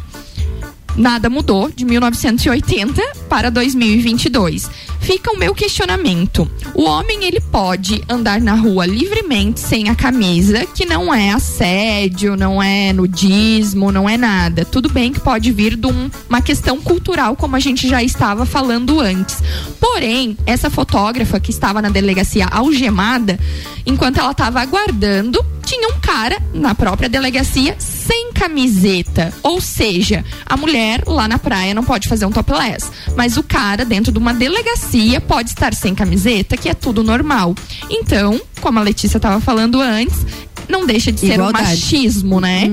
[0.94, 4.70] nada mudou de 1980 para 2022.
[5.04, 6.50] Fica o meu questionamento.
[6.74, 12.36] O homem ele pode andar na rua livremente sem a camisa, que não é assédio,
[12.36, 14.64] não é nudismo, não é nada.
[14.64, 18.46] Tudo bem que pode vir de um- uma questão cultural, como a gente já estava
[18.46, 19.42] falando antes.
[19.78, 23.38] Porém, essa fotógrafa que estava na delegacia algemada,
[23.84, 29.32] enquanto ela estava aguardando, tinha um cara na própria delegacia sem camiseta.
[29.42, 33.84] Ou seja, a mulher lá na praia não pode fazer um topless, mas o cara
[33.84, 37.54] dentro de uma delegacia pode estar sem camiseta, que é tudo normal.
[37.88, 40.26] Então, como a Letícia estava falando antes,
[40.68, 41.64] não deixa de ser Igualdade.
[41.64, 42.68] um machismo, né?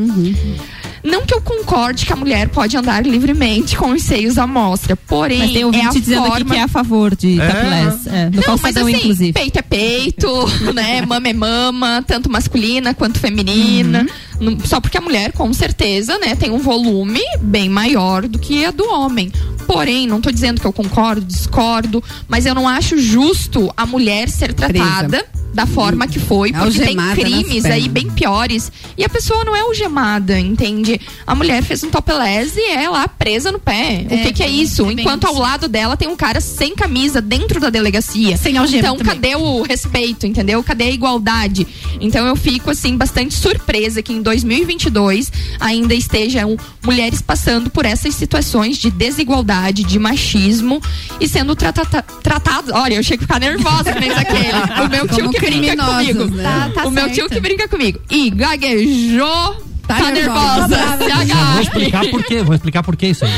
[1.03, 4.95] Não que eu concorde que a mulher pode andar livremente com os seios à mostra,
[4.95, 7.47] porém Mas tem é ouvinte a dizendo aqui forma que é a favor de É.
[7.47, 8.09] topless.
[8.09, 9.33] É, no não, mas calçadão, assim, inclusive.
[9.33, 10.27] peito é peito,
[10.73, 11.01] né?
[11.05, 14.05] Mama é mama, tanto masculina quanto feminina.
[14.39, 18.65] Não- Só porque a mulher, com certeza, né, tem um volume bem maior do que
[18.65, 19.31] a do homem.
[19.67, 24.27] Porém, não tô dizendo que eu concordo, discordo, mas eu não acho justo a mulher
[24.29, 28.71] ser tratada da forma que foi, porque tem crimes aí bem piores.
[28.97, 30.99] E a pessoa não é algemada, entende?
[31.27, 34.05] A mulher fez um topless e é lá presa no pé.
[34.09, 34.85] o É, que, que é isso?
[34.89, 35.41] é Enquanto ao isso.
[35.41, 38.37] lado dela tem um cara sem camisa dentro da delegacia.
[38.37, 39.13] Sem algema Então, também.
[39.15, 40.63] cadê o respeito, entendeu?
[40.63, 41.67] Cadê a igualdade?
[41.99, 48.15] Então, eu fico, assim, bastante surpresa que em 2022 ainda estejam mulheres passando por essas
[48.15, 50.81] situações de desigualdade, de machismo
[51.19, 52.73] e sendo tratadas.
[52.73, 54.83] Olha, eu chego a ficar nervosa que nem aquele.
[54.85, 56.25] O meu tio Como que brinca comigo.
[56.35, 56.43] né?
[56.43, 57.15] Tá, tá o meu certo.
[57.15, 57.99] tio que brinca comigo.
[58.09, 59.70] E gaguejou.
[59.93, 60.67] Tá Tá nervosa.
[60.67, 60.97] nervosa.
[61.21, 63.31] Se Já vou explicar por quê, vou explicar por que isso aí.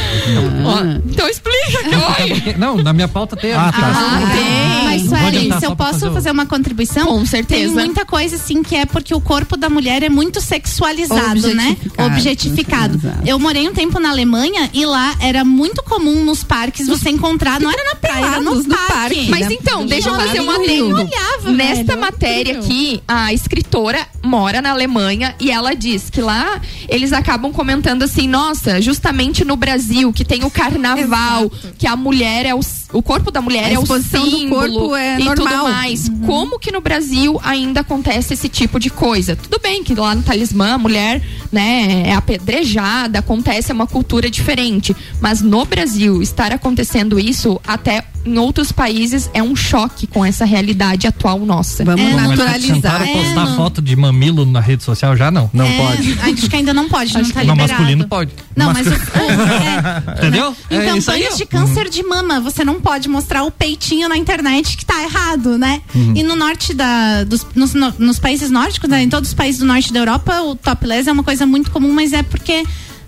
[0.66, 2.30] Ó, Então explica, que oi.
[2.40, 3.54] Porque- Não, na minha pauta tem.
[3.54, 3.92] Ah, tá.
[3.94, 4.84] Ah, tem.
[4.86, 7.62] Mas, Sueli, se eu posso fazer fazer uma contribuição, Com certeza.
[7.66, 11.76] tem muita coisa assim que é porque o corpo da mulher é muito sexualizado, né?
[11.98, 12.14] Objetificado.
[12.14, 12.96] Objetificado.
[12.98, 13.18] Exato.
[13.26, 17.60] Eu morei um tempo na Alemanha e lá era muito comum nos parques você encontrar,
[17.60, 18.94] não era na praia, era no no parque.
[18.94, 19.28] parque.
[19.30, 19.56] Mas né?
[19.60, 20.96] então, deixa eu fazer um ninguém adendo.
[20.96, 22.00] olhava, Nesta velho.
[22.02, 26.43] matéria aqui, a escritora mora na Alemanha e ela diz que lá
[26.88, 32.46] eles acabam comentando assim: nossa, justamente no Brasil, que tem o carnaval, que a mulher
[32.46, 32.60] é o,
[32.94, 35.64] o corpo da mulher A é o exposição do símbolo corpo é e tudo normal.
[35.70, 36.10] mais.
[36.26, 39.36] Como que no Brasil ainda acontece esse tipo de coisa?
[39.36, 44.30] Tudo bem que lá no talismã a mulher, né, é apedrejada, acontece é uma cultura
[44.30, 50.24] diferente, mas no Brasil estar acontecendo isso até em outros países é um choque com
[50.24, 51.84] essa realidade atual nossa.
[51.84, 52.76] Vamos É, mas naturalizar.
[52.76, 53.56] Tentaram É, postar não.
[53.58, 55.50] foto de mamilo na rede social já não?
[55.52, 56.20] Não É, pode.
[56.22, 57.74] Acho que ainda não pode, não tá Não, liberado.
[57.74, 58.32] masculino pode.
[58.56, 60.56] Não, mas o, o- é, Entendeu?
[60.72, 64.86] Em É de câncer de mama, você não pode mostrar o peitinho na internet que
[64.86, 65.82] tá errado, né?
[65.96, 66.14] Uhum.
[66.16, 67.24] E no norte da.
[67.24, 69.02] Dos, nos, no- nos países nórdicos, né?
[69.02, 71.92] em todos os países do norte da Europa, o topless é uma coisa muito comum,
[71.94, 72.64] mas é porque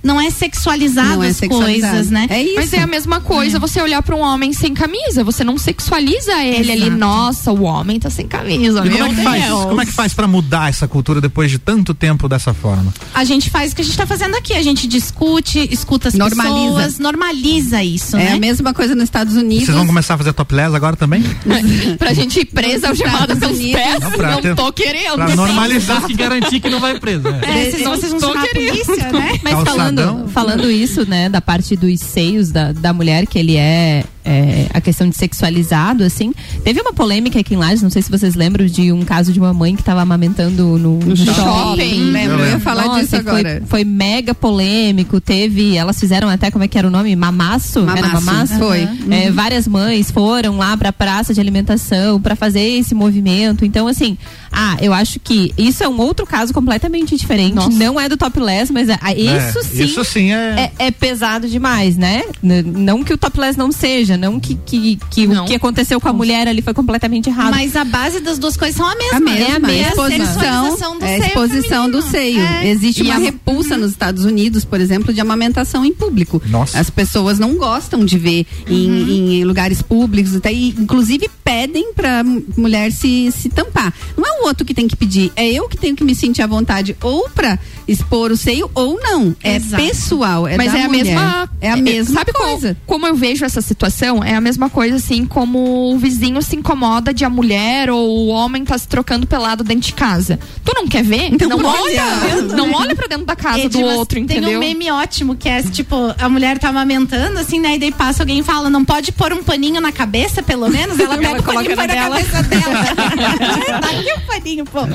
[0.05, 1.93] não é sexualizado Não é as sexualizado.
[1.93, 2.27] coisas, né?
[2.29, 2.55] É isso.
[2.55, 6.33] Mas é a mesma coisa você olhar pra um homem sem camisa, você não sexualiza
[6.43, 6.97] ele ali, Exato.
[6.97, 9.45] nossa, o homem tá sem camisa, E como é que faz?
[9.49, 12.93] Como é que faz pra mudar essa cultura depois de tanto tempo dessa forma?
[13.13, 14.53] A gente faz o que a gente tá fazendo aqui.
[14.53, 16.75] A gente discute, escuta as Normaliza.
[16.75, 18.31] pessoas, normaliza isso, É né?
[18.33, 19.65] a mesma coisa nos Estados Unidos.
[19.65, 21.23] Vocês vão começar a fazer topless agora também?
[21.97, 23.81] pra gente ir presa Estados pelos Unidos.
[23.81, 25.15] pés, Não, pra não ter- tô querendo.
[25.15, 25.95] Pra normalizar.
[26.05, 27.23] Que garantir que não vai preso.
[27.23, 27.39] né?
[27.43, 28.69] É, vocês, vocês vão chamar a querendo.
[28.85, 29.39] polícia, né?
[29.41, 29.94] Mas Calçadão.
[30.03, 34.67] Falando, falando isso, né, da parte dos seios da, da mulher, que ele é, é,
[34.73, 36.33] a questão de sexualizado, assim,
[36.63, 39.39] teve uma polêmica aqui em Lages, não sei se vocês lembram de um caso de
[39.39, 41.33] uma mãe que estava amamentando no, no shopping.
[41.33, 42.11] shopping.
[42.11, 43.63] Lembro, eu ia falar Nossa, disso foi, agora.
[43.67, 47.15] foi mega polêmico, teve, elas fizeram até, como é que era o nome?
[47.15, 47.79] Mamaço?
[47.79, 48.57] Era Mamaço, mamaço?
[48.57, 48.87] foi.
[49.11, 53.63] É, várias mães foram lá pra praça de alimentação pra fazer esse movimento.
[53.63, 54.17] Então, assim,
[54.51, 57.55] ah, eu acho que isso é um outro caso completamente diferente.
[57.55, 57.69] Nossa.
[57.69, 59.83] Não é do topless, mas é, ah, isso É, sim.
[59.83, 60.71] Isso sim é.
[60.79, 62.23] É, é pesado demais, né?
[62.41, 65.43] Não que o topless não seja, não que, que, que Não.
[65.43, 67.51] o que aconteceu com a mulher ali foi completamente errado.
[67.51, 69.17] Mas a base das duas coisas são a mesma.
[69.17, 69.71] A mesma, É a mesma.
[69.71, 72.39] É a exposição, do é a seio exposição do seio.
[72.41, 72.67] É.
[72.69, 76.41] Existe E uma a- repulsa nos Estados Unidos, por exemplo, de amamentação em público.
[76.47, 76.79] Nossa.
[76.79, 82.23] As pessoas não gostam de ver em, em lugares públicos, até, e, inclusive pedem pra
[82.57, 83.93] mulher se, se tampar.
[84.17, 86.41] Não é o outro que tem que pedir, é eu que tenho que me sentir
[86.41, 89.35] à vontade ou pra expor o seio ou não.
[89.43, 89.83] É Exato.
[89.83, 91.03] pessoal, é Mas da é a mulher.
[91.05, 91.49] mesma.
[91.61, 92.75] É a mesma sabe coisa.
[92.85, 94.04] como eu vejo essa situação?
[94.23, 98.27] É a mesma coisa assim como o vizinho se incomoda de a mulher ou o
[98.27, 100.39] homem tá se trocando pelado dentro de casa.
[100.63, 101.33] Tu não quer ver?
[101.33, 102.41] Então, não olha, olha.
[102.55, 104.57] Não olha pra dentro da casa Ed, do mas outro, tem entendeu?
[104.57, 107.75] um meme ótimo que é tipo, a mulher tá amamentando, assim, né?
[107.75, 110.99] E daí passa alguém e fala, não pode pôr um paninho na cabeça, pelo menos?
[110.99, 112.21] Ela pega o paninho e põe na dela.
[112.21, 112.85] cabeça dela.
[113.81, 114.85] tá aqui o paninho, pô.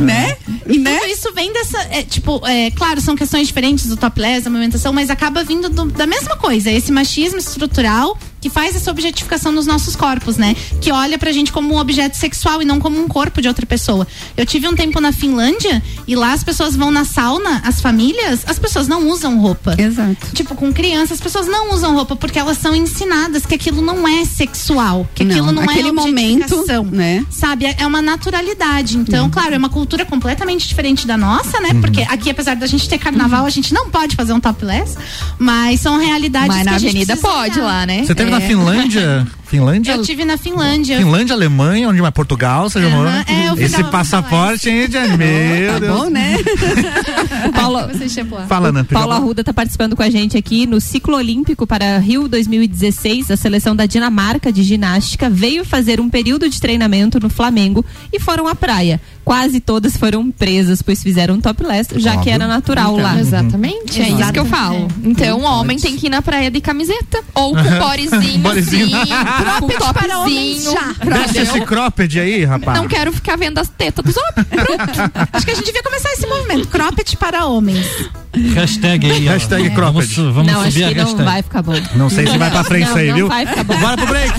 [0.00, 0.36] Né?
[0.66, 1.78] E tudo isso vem dessa.
[1.90, 5.86] é, tipo, é, claro, são questões diferentes do topless, da amamentação, mas acaba vindo do-
[5.86, 6.70] da mesma coisa.
[6.70, 10.54] Esse machismo estrutural que faz essa objetificação nos nossos corpos, né?
[10.80, 13.66] Que olha pra gente como um objeto sexual e não como um corpo de outra
[13.66, 14.06] pessoa.
[14.36, 18.44] Eu tive um tempo na Finlândia e lá as pessoas vão na sauna, as famílias,
[18.46, 19.74] as pessoas não usam roupa.
[19.76, 20.28] Exato.
[20.32, 24.06] Tipo, com crianças, as pessoas não usam roupa porque elas são ensinadas que aquilo não
[24.06, 27.26] é sexual, que aquilo não, aquele é momento, né?
[27.30, 27.66] Sabe?
[27.66, 28.96] É é uma naturalidade.
[28.98, 31.70] Então, claro, é uma cultura completamente diferente da nossa, né?
[31.80, 34.96] Porque aqui, apesar da gente ter carnaval, a gente não pode fazer um topless,
[35.38, 37.66] mas são realidades Mas que na a gente avenida precisa pode olhar.
[37.66, 38.04] lá, né?
[38.04, 38.40] Você teve na É.
[38.40, 39.26] Finlândia?
[39.50, 39.92] Finlândia?
[39.94, 40.96] Eu tive na Finlândia.
[40.98, 42.14] Finlândia, Alemanha, onde mais?
[42.14, 43.12] Portugal, você já Aham, morou?
[43.12, 45.16] é, Esse passaporte, hein, Diane?
[45.16, 45.98] Meu Tá Deus.
[45.98, 46.36] bom, né?
[47.54, 48.46] Paulo, Você chegou lá.
[48.46, 48.84] Fala, Ana.
[48.84, 53.30] Paulo Arruda está participando com a gente aqui no ciclo olímpico para Rio 2016.
[53.30, 58.20] A seleção da Dinamarca de ginástica veio fazer um período de treinamento no Flamengo e
[58.20, 59.00] foram à praia.
[59.24, 62.32] Quase todas foram presas, pois fizeram um topless, já que Óbvio.
[62.34, 63.02] era natural Então.
[63.04, 63.20] lá.
[63.20, 64.88] Exatamente, é isso que eu falo.
[65.04, 67.22] Então, o homem tem que ir na praia de camiseta.
[67.34, 68.96] Ou com borezinho, Borezinho.
[69.92, 70.72] para homens topzinho.
[70.72, 71.16] já.
[71.24, 72.78] Deixa esse cropped aí, rapaz.
[72.78, 74.46] Não quero ficar vendo as tetas dos homens.
[75.32, 76.68] Acho que a gente devia começar esse movimento.
[76.68, 77.86] Cropped para homens.
[78.54, 79.28] Hashtag aí.
[79.28, 79.32] ó.
[79.32, 80.14] Hashtag Vamos, cropped.
[80.32, 81.24] vamos não, acho subir a que não hashtag.
[81.24, 81.72] vai ficar bom.
[81.96, 83.28] Não sei se vai pra frente não, isso aí, não viu?
[83.28, 83.76] vai ficar bom.
[83.78, 84.32] Bora pro break.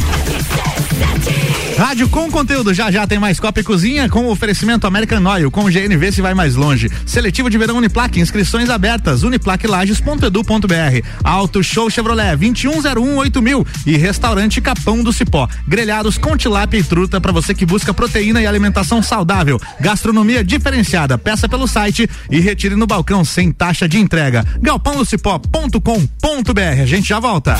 [1.81, 5.63] Rádio com conteúdo, já já tem mais Copa e Cozinha com oferecimento American Oil, com
[5.63, 6.87] GNV se vai mais longe.
[7.07, 11.07] Seletivo de verão Uniplaque, inscrições abertas, uniplaquelages.edu.br.
[11.23, 15.49] Auto Show Chevrolet, 21018000 e Restaurante Capão do Cipó.
[15.67, 19.59] Grelhados com tilápia e truta para você que busca proteína e alimentação saudável.
[19.79, 24.45] Gastronomia diferenciada, peça pelo site e retire no balcão sem taxa de entrega.
[24.61, 26.79] galpãodocipó.com.br.
[26.79, 27.59] A gente já volta.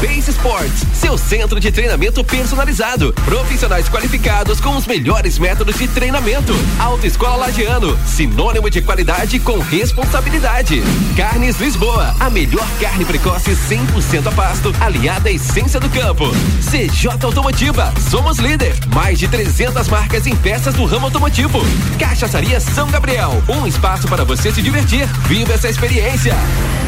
[0.00, 3.12] Base Sports, seu centro de treinamento personalizado.
[3.24, 6.52] Profissionais qualificados com os melhores métodos de treinamento.
[6.78, 10.82] Autoescola Lagiano, sinônimo de qualidade com responsabilidade.
[11.16, 16.24] Carnes Lisboa, a melhor carne precoce 100% a pasto, aliada à essência do campo.
[16.60, 18.74] CJ Automotiva, somos líder.
[18.94, 21.60] Mais de 300 marcas em peças do ramo automotivo.
[21.98, 25.06] Cachaçaria São Gabriel, um espaço para você se divertir.
[25.26, 26.34] Viva essa experiência.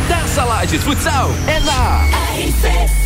[0.09, 2.98] Taça Lages Futsal é na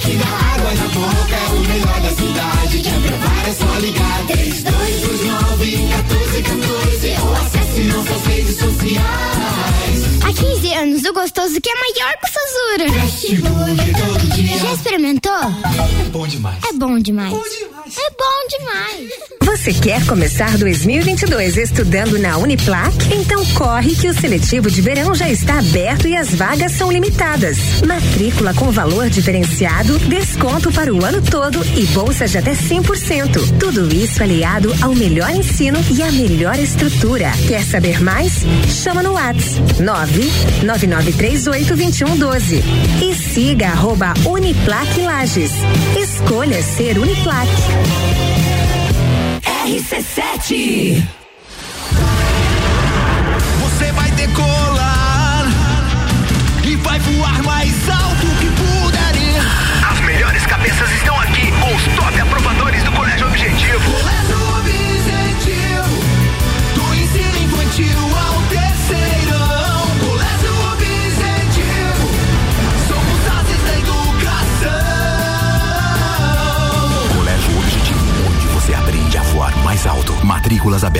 [0.00, 1.36] que dá água na boca.
[1.36, 2.78] É o melhor da cidade.
[2.80, 4.26] Quer provar é só ligar.
[4.26, 9.00] 3229 1414 ou acesse nossas redes sociais.
[10.22, 12.86] Há 15 anos, o gostoso que é maior que o Sazura.
[14.60, 15.32] Já experimentou?
[15.32, 16.58] É bom demais.
[16.68, 17.32] É bom demais.
[17.32, 19.10] É bom demais.
[19.42, 22.94] Você quer começar 2022 estudando na Uniplac?
[23.12, 27.58] Então corre que o seletivo de verão já está aberto e as vagas são limitadas.
[27.84, 33.58] Matrícula com valor diferenciado, desconto para o ano todo e bolsa de até 100%.
[33.58, 37.32] Tudo isso aliado ao melhor ensino e à melhor estrutura.
[37.48, 38.44] Quer saber mais?
[38.82, 42.62] Chama no WhatsApp 999382112
[43.02, 45.52] e siga arroba Uniplac Lages.
[45.96, 47.48] Escolha ser Uniplac.
[49.66, 51.19] RC7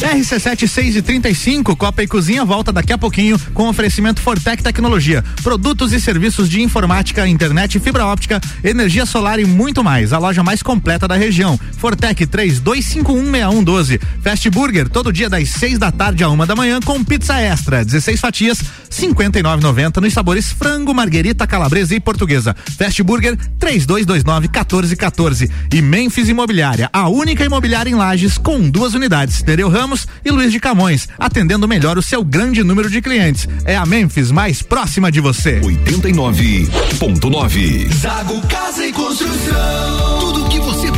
[0.00, 5.24] RC7 6 e 35 Copa e Cozinha volta daqui a pouquinho com oferecimento Fortec Tecnologia.
[5.42, 10.12] Produtos e serviços de informática, internet, fibra óptica, energia solar e muito mais.
[10.12, 11.58] A loja mais completa da região.
[11.78, 14.00] Fortec 32516112.
[14.22, 17.84] Fast Burger, todo dia das 6 da tarde a uma da manhã com pizza extra.
[17.84, 18.58] 16 fatias,
[18.90, 22.54] 59,90 nos sabores frango, marguerita, calabresa e portuguesa.
[22.78, 25.50] Fast Burger 3229 1414.
[25.72, 29.42] E Memphis Imobiliária, a única imobiliária em Lages com duas unidades.
[29.42, 29.87] Nereu Ramos
[30.24, 33.48] e Luiz de Camões, atendendo melhor o seu grande número de clientes.
[33.64, 35.60] É a Memphis mais próxima de você.
[35.60, 37.92] 89.9.
[37.92, 40.20] Zago Casa e Construção.
[40.20, 40.77] Tudo que você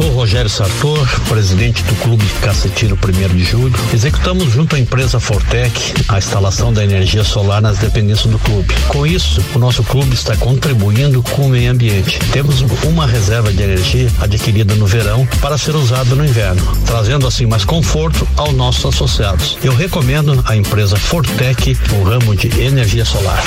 [0.00, 3.74] Sou Rogério Sartor, presidente do Clube Cacetiro 1 de Julho.
[3.92, 8.72] Executamos junto à empresa Fortec a instalação da energia solar nas dependências do clube.
[8.88, 12.18] Com isso, o nosso clube está contribuindo com o meio ambiente.
[12.32, 17.44] Temos uma reserva de energia adquirida no verão para ser usada no inverno, trazendo assim
[17.44, 19.58] mais conforto aos nossos associados.
[19.62, 23.44] Eu recomendo a empresa Fortec no ramo de energia solar.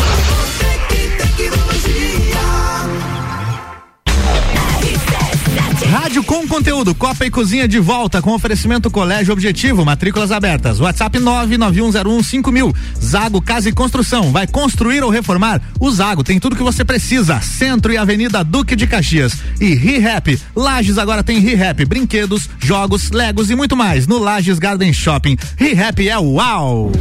[5.93, 10.79] Rádio com conteúdo, Copa e Cozinha de volta com oferecimento Colégio Objetivo, matrículas abertas.
[10.79, 12.75] WhatsApp 991015000.
[12.99, 14.31] Zago Casa e Construção.
[14.31, 15.61] Vai construir ou reformar?
[15.79, 17.39] O Zago tem tudo que você precisa.
[17.41, 19.37] Centro e Avenida Duque de Caxias.
[19.61, 20.41] E ReHap.
[20.55, 21.85] Lages agora tem ReHap.
[21.85, 24.07] Brinquedos, jogos, legos e muito mais.
[24.07, 25.37] No Lages Garden Shopping.
[25.57, 26.91] ReHap é uau!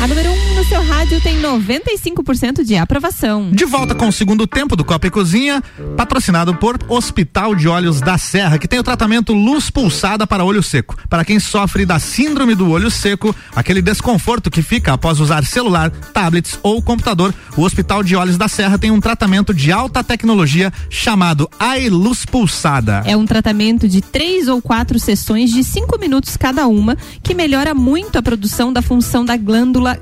[0.00, 3.50] A número 1 um no seu rádio tem 95% de aprovação.
[3.50, 5.60] De volta com o segundo tempo do Copa e Cozinha,
[5.96, 10.62] patrocinado por Hospital de Olhos da Serra, que tem o tratamento luz pulsada para olho
[10.62, 10.96] seco.
[11.10, 15.90] Para quem sofre da síndrome do olho seco, aquele desconforto que fica após usar celular,
[15.90, 20.72] tablets ou computador, o Hospital de Olhos da Serra tem um tratamento de alta tecnologia
[20.88, 23.02] chamado AI Luz Pulsada.
[23.04, 27.74] É um tratamento de três ou quatro sessões de cinco minutos cada uma, que melhora
[27.74, 29.98] muito a produção da função da glândula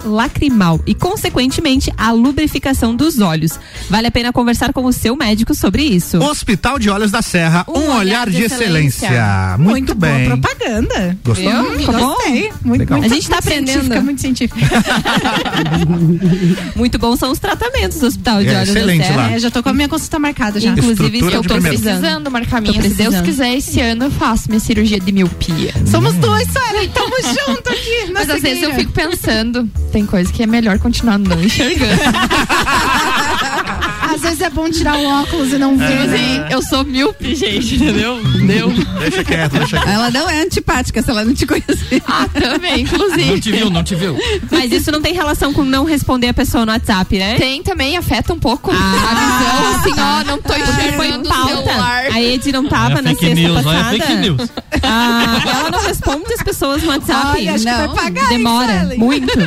[0.50, 3.52] lacrimal e, consequentemente, a lubrificação dos olhos.
[3.88, 6.18] Vale a pena conversar com o seu médico sobre isso.
[6.18, 9.56] Hospital de Olhos da Serra, um, olhar, de excelência.
[9.58, 10.28] Muito, bem.
[10.28, 11.16] Boa propaganda.
[11.24, 11.50] Gostou?
[11.50, 12.14] Eu Ficou bom?
[12.14, 12.52] gostei.
[12.64, 12.98] Muito, Legal.
[12.98, 13.70] muito A gente tá aprendendo.
[13.72, 14.60] científica, muito científica.
[16.76, 19.16] Muito bom são os tratamentos do Hospital de É, Olhos excelente da Serra.
[19.16, 19.32] lá.
[19.32, 20.70] É, já tô com a minha consulta marcada já.
[20.70, 21.98] Inclusive, Estrutura eu tô precisando.
[22.00, 22.80] Precisando marcar minha.
[22.82, 25.72] Se Deus quiser, esse ano eu faço minha cirurgia de miopia.
[25.90, 26.86] Somos dois, Sara.
[26.88, 28.06] Tamo junto aqui.
[28.06, 32.00] na Mas às vezes eu fico pensando, tem coisa que é melhor continuar não enxergando.
[34.14, 35.86] Às vezes é bom tirar o óculos e não ver.
[35.88, 36.48] Tipo né?
[36.50, 38.18] eu sou míope, gente, entendeu?
[38.46, 38.70] Deu.
[39.00, 39.88] Deixa quieto, deixa quieto.
[39.88, 42.02] Ela não é antipática se ela não te conhecer.
[42.06, 43.24] Ah, também, inclusive.
[43.30, 44.16] Não te viu, não te viu.
[44.50, 47.36] Mas isso não tem relação com não responder a pessoa no WhatsApp, né?
[47.36, 51.28] Tem também, afeta um pouco Ah, a visão, assim, ó, não tô Porque foi enxergando
[51.28, 51.54] o pauta.
[51.64, 52.04] celular.
[52.12, 53.96] A Ed não tava É na fake sexta news, lá passada.
[53.96, 54.50] é fake news.
[54.82, 57.38] Ah, ela não responde as pessoas no WhatsApp.
[57.38, 58.98] Olha, acho que vai pagar, Demora Suelen?
[58.98, 59.38] muito.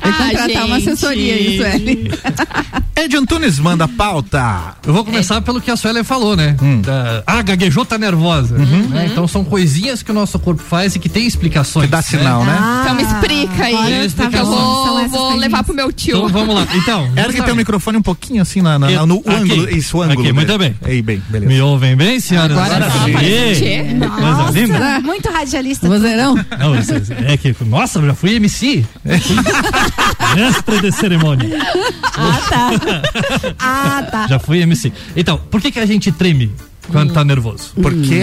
[0.00, 2.08] Vai contratar uma assessoria, isso, Ellen.
[2.96, 4.74] Ed Antunes manda pauta.
[4.86, 6.56] Eu vou começar pelo que a Suelen falou, né?
[6.82, 8.56] Da- ah, gaguejou, tá nervosa.
[8.58, 9.08] né?
[9.10, 11.86] Então são coisinhas que o nosso corpo faz e que tem explicações.
[11.86, 12.58] Que dá sinal, né?
[12.82, 13.74] Então me explica aí.
[13.74, 14.46] Olha, que eu explicação.
[14.46, 15.40] vou, São essas vou coisinhas.
[15.40, 16.16] levar pro meu tio.
[16.18, 16.66] Então vamos lá.
[16.74, 17.10] Então.
[17.16, 19.30] Ergue teu microfone um pouquinho assim na, na- no Aqui.
[19.30, 19.70] ângulo.
[19.70, 20.20] Isso, o ângulo.
[20.20, 20.74] Aqui, muito bem.
[20.84, 21.52] Aí, bem, beleza.
[21.52, 22.56] Me ouvem bem, senhoras?
[22.56, 22.86] Agora
[23.22, 23.82] e sim, que-
[24.62, 25.00] linda.
[25.00, 25.88] Muito radialista.
[25.88, 26.34] Vozeirão?
[26.58, 26.92] Não, isso-
[27.26, 28.84] é que, nossa, eu já fui MC.
[30.34, 31.48] Mestre de cerimônia.
[32.16, 32.70] Ah, tá.
[33.58, 33.79] ah,
[34.10, 34.26] tá.
[34.28, 34.92] Já fui MC.
[35.16, 36.52] Então, por que, que a gente treme
[36.90, 37.72] quando tá nervoso?
[37.80, 38.22] Porque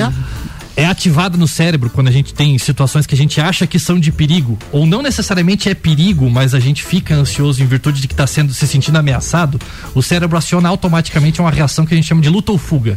[0.75, 3.99] É ativado no cérebro quando a gente tem situações que a gente acha que são
[3.99, 4.59] de perigo.
[4.71, 8.27] Ou não necessariamente é perigo, mas a gente fica ansioso em virtude de que está
[8.27, 9.59] sendo se sentindo ameaçado.
[9.95, 12.95] O cérebro aciona automaticamente uma reação que a gente chama de luta ou fuga.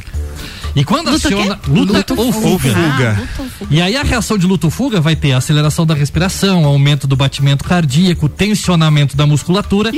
[0.75, 1.59] E quando aciona.
[1.67, 2.71] Luta, Luta ou fuga.
[2.73, 3.29] fuga.
[3.71, 7.17] E aí a reação de luta ou fuga vai ter aceleração da respiração, aumento do
[7.17, 9.91] batimento cardíaco, tensionamento da musculatura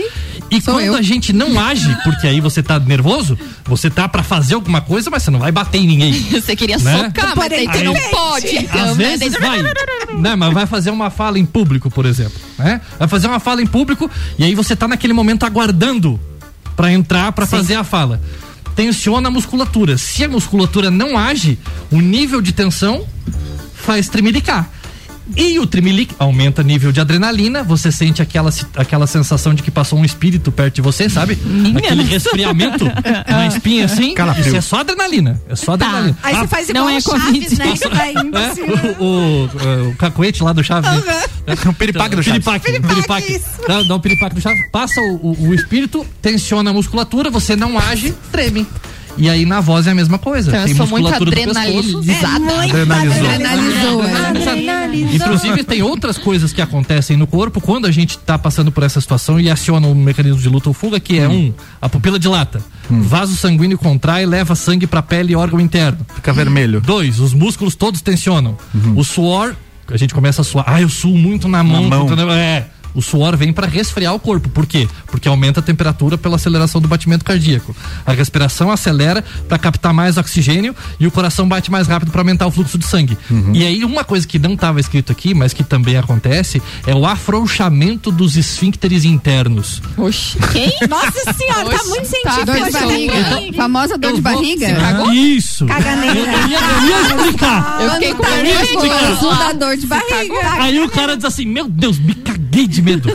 [0.51, 4.55] E quando a gente não age, porque aí você tá nervoso, você tá pra fazer
[4.55, 6.12] alguma coisa, mas você não vai bater em ninguém.
[6.33, 7.05] Você queria Né?
[7.05, 8.57] socar, mas aí tu não pode.
[8.57, 9.16] Então, Às né?
[9.16, 9.62] vezes vai,
[10.18, 10.35] né?
[10.37, 12.81] Mas vai fazer uma fala em público, por exemplo, né?
[12.99, 16.18] Vai fazer uma fala em público e aí você tá naquele momento aguardando
[16.77, 18.20] pra entrar pra fazer a fala.
[18.75, 19.99] Tensiona a musculatura.
[19.99, 21.59] Se a musculatura não age,
[21.91, 23.07] o nível de tensão
[23.75, 24.70] faz tremelicar.
[25.37, 29.99] E o tremelique aumenta nível de adrenalina, você sente aquela, aquela sensação de que passou
[29.99, 31.39] um espírito perto de você, sabe?
[31.77, 32.85] Aquele resfriamento
[33.29, 34.14] na espinha assim.
[34.14, 34.47] Calafrio.
[34.49, 35.41] Isso é só adrenalina.
[35.49, 36.16] É só adrenalina.
[36.23, 37.66] Aí você faz igual não é o Chaves, né?
[38.25, 38.62] Indo é, assim.
[38.62, 40.91] o, o, o cacoete lá do Chaves.
[40.91, 41.03] né?
[41.66, 42.45] O piripaque do Chaves.
[42.45, 43.43] Piripaque, piripaque.
[43.66, 47.55] Dá, dá um piripaque do Chaves, passa o, o- o espírito, tensiona a musculatura, você
[47.57, 48.66] não age, treme.
[49.16, 50.50] E aí na voz é a mesma coisa.
[50.50, 51.98] Então, eu tem sou muito musculatura do pescoço.
[51.98, 52.64] adrenalizada.
[52.64, 53.30] Adrenalizou.
[53.30, 54.26] Analisou, é.
[54.26, 55.14] Adrenalizou.
[55.14, 59.00] Inclusive, tem outras coisas que acontecem no corpo quando a gente tá passando por essa
[59.00, 62.62] situação e aciona um mecanismo de luta ou fuga, que é um, a pupila dilata.
[62.90, 65.98] Vaso sanguíneo contrai, leva sangue pra pele e órgão interno.
[66.14, 66.80] Fica vermelho.
[66.80, 68.56] Dois, os músculos todos tensionam.
[68.96, 69.54] O suor,
[69.88, 70.64] a gente começa a suar.
[70.66, 71.84] Ah, eu suo muito na mão.
[71.84, 72.06] mão.
[72.06, 72.30] entendeu?
[72.30, 72.66] É.
[72.95, 74.49] O suor vem para resfriar o corpo.
[74.49, 74.88] Por quê?
[75.07, 77.74] Porque aumenta a temperatura pela aceleração do batimento cardíaco.
[78.05, 82.47] A respiração acelera para captar mais oxigênio e o coração bate mais rápido para aumentar
[82.47, 83.16] o fluxo de sangue.
[83.53, 87.07] E aí uma coisa que não estava escrito aqui, mas que também acontece, é o
[87.07, 89.80] afrouxamento dos esfíncteres internos.
[89.97, 90.38] Oxi.
[90.53, 90.72] Quem?
[90.88, 92.45] Nossa senhora, tá muito científico.
[92.47, 93.14] Dor de hoje, barriga.
[93.14, 93.53] né?
[93.57, 95.12] Famosa dor Eu de vou- barriga.
[95.14, 95.66] Isso.
[95.66, 96.18] Caganeira.
[96.18, 97.80] Eu, eu ia, eu ia explicar.
[97.80, 99.59] Eu fiquei com tá medo.
[99.59, 100.34] dor de barriga.
[100.61, 103.09] Aí o cara diz assim: Meu Deus, me caguei de medo.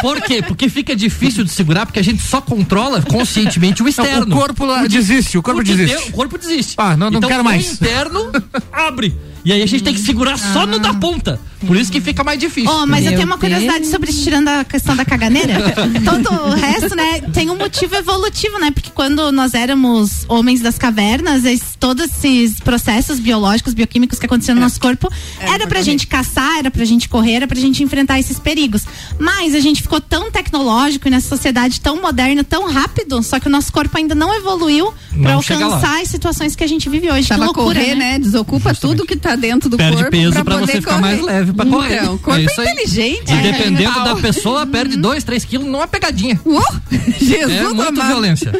[0.00, 0.42] Por quê?
[0.42, 4.34] Porque fica difícil de segurar, porque a gente só controla conscientemente o Não, externo.
[4.34, 5.96] o corpo lá desiste, o corpo que desiste.
[5.96, 6.74] deu- o corpo desiste.
[6.76, 7.72] Ah, não- não então, quero o mais.
[7.72, 8.30] interno
[8.72, 9.14] abre.
[9.44, 11.38] E aí a gente tem que segurar só no da ponta.
[11.66, 12.70] Por isso que fica mais difícil.
[12.70, 13.90] Oh, mas eu Meu tenho uma curiosidade Deus.
[13.90, 15.54] sobre isso, tirando a questão da caganeira.
[16.04, 18.70] Todo o resto, né, tem um motivo evolutivo, né?
[18.70, 24.54] Porque quando nós éramos homens das cavernas, es- todos esses processos biológicos, bioquímicos que aconteciam
[24.54, 28.18] no nosso corpo, era pra gente caçar, era pra gente correr, era pra gente enfrentar
[28.18, 28.82] esses perigos.
[29.18, 33.46] Mas a gente ficou tão tecnológico e nessa sociedade tão moderna, tão rápido, só que
[33.46, 35.32] o nosso corpo ainda não evoluiu lá.
[35.34, 37.28] alcançar as situações que a gente vive hoje.
[37.28, 38.18] Tava que loucura, correr, né?
[38.18, 40.10] Desocupa tudo que tá dentro do Perde corpo.
[40.10, 41.00] peso pra, pra poder você ficar correr.
[41.02, 41.96] mais leve pra correr.
[42.02, 43.32] Então, o corpo É é, inteligente.
[43.32, 44.14] E dependendo Animal.
[44.14, 46.40] da pessoa, perde 2, 3 quilos numa pegadinha.
[46.44, 46.60] Uh,
[47.20, 48.06] Jesus É muito amado.
[48.08, 48.52] violência.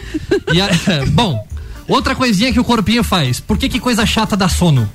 [0.52, 0.70] E a-
[1.10, 1.46] bom,
[1.88, 3.40] outra coisinha que o corpinho faz.
[3.40, 4.88] Por que que coisa chata dá sono?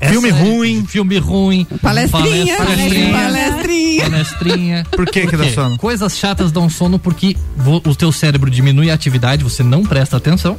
[0.00, 0.84] Filme Essa é- ruim.
[0.86, 1.66] Filme ruim.
[1.82, 3.12] Palestrinha, palestrinha.
[3.12, 4.04] palestrinha.
[4.04, 4.86] Palestrinha.
[4.92, 5.76] Por que que dá sono?
[5.76, 7.36] Coisas chatas dão sono porque
[7.84, 10.56] o teu cérebro diminui a atividade, você não presta atenção.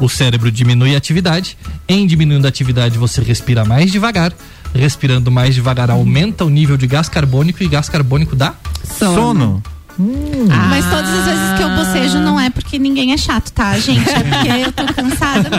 [0.00, 1.56] O cérebro diminui a atividade.
[1.88, 4.32] Em diminuindo a atividade, você respira mais devagar.
[4.74, 9.62] Respirando mais devagar, aumenta o nível de gás carbônico e gás carbônico dá Sono.
[9.98, 14.08] Mas todas as vezes que eu bocejo não é porque ninguém é chato, tá, gente?
[14.08, 14.84] É porque eu tô.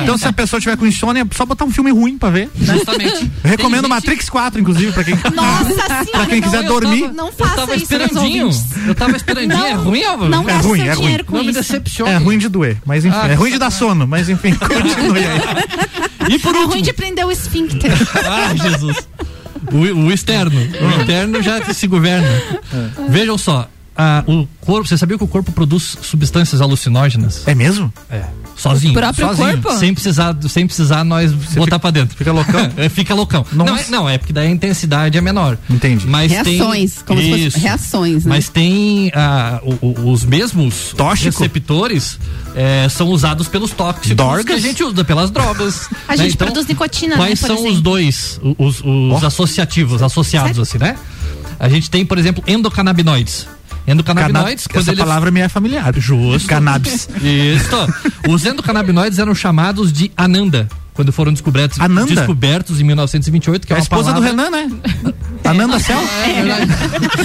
[0.10, 2.50] Então, se a pessoa tiver com insônia, é só botar um filme ruim pra ver.
[2.60, 3.32] Justamente.
[3.44, 5.14] Eu recomendo gente- Matrix 4, inclusive, pra quem.
[5.34, 7.02] Nossa senhora, Pra quem quiser não, dormir.
[7.08, 8.50] Não, não Eu faça tava isso, esperandinho.
[8.88, 9.66] Eu tava esperandinho.
[9.66, 10.30] é ruim, Álvaro?
[10.32, 11.18] Não É ruim, seu é ruim.
[11.30, 11.60] Não me isso.
[11.60, 12.12] decepcione.
[12.12, 13.18] É ruim de doer, mas enfim.
[13.22, 16.34] Ah, é ruim de dar sono, mas enfim, continue aí.
[16.34, 16.74] E por É último.
[16.74, 17.92] ruim de prender o esfíncter.
[18.26, 18.98] Ah, Jesus.
[19.72, 20.60] O, o externo.
[20.60, 22.28] O interno já se governa.
[23.10, 23.70] Vejam só.
[24.02, 27.46] Ah, o corpo, você sabia que o corpo produz substâncias alucinógenas?
[27.46, 27.92] É mesmo?
[28.10, 28.24] É.
[28.56, 28.92] Sozinho.
[28.92, 29.78] O próprio sozinho, corpo?
[29.80, 32.18] Sem precisar, sem precisar nós botar fica- pra dentro.
[32.18, 32.72] fica loucão?
[32.78, 33.46] É, fica loucão.
[33.54, 35.58] Não é, não, é porque daí a intensidade é menor.
[35.70, 36.06] Entendi.
[36.08, 37.52] Mas Reações, tem, como se Isso.
[37.52, 38.30] fosse reações, né?
[38.30, 41.30] Mas tem ah, o- o- os mesmos Tóxico?
[41.40, 42.20] receptores
[42.56, 44.46] é, são usados pelos tóxicos Dorgas?
[44.46, 45.88] que a gente usa, pelas drogas.
[46.08, 46.24] A né?
[46.24, 47.76] gente produz nicotina, Quais né, por são exemplo.
[47.76, 49.26] os dois, os, os Ó.
[49.28, 50.98] associativos, associados assim, né?
[51.60, 53.48] A gente tem, por exemplo, endocannabinoides.
[53.92, 55.94] Endocannabinoides, Cana- Essa eles- palavra me é familiar.
[55.98, 56.48] Justo.
[56.48, 57.08] Cannabis.
[57.22, 58.30] Isso.
[58.30, 60.68] Os endocannabinoides eram chamados de Ananda,
[61.00, 62.14] quando foram descobertos, Ananda?
[62.14, 64.70] descobertos em 1928, que É é a esposa do palavra, Renan, né?
[65.46, 65.98] Ananda Cell?
[65.98, 66.72] É, verdade.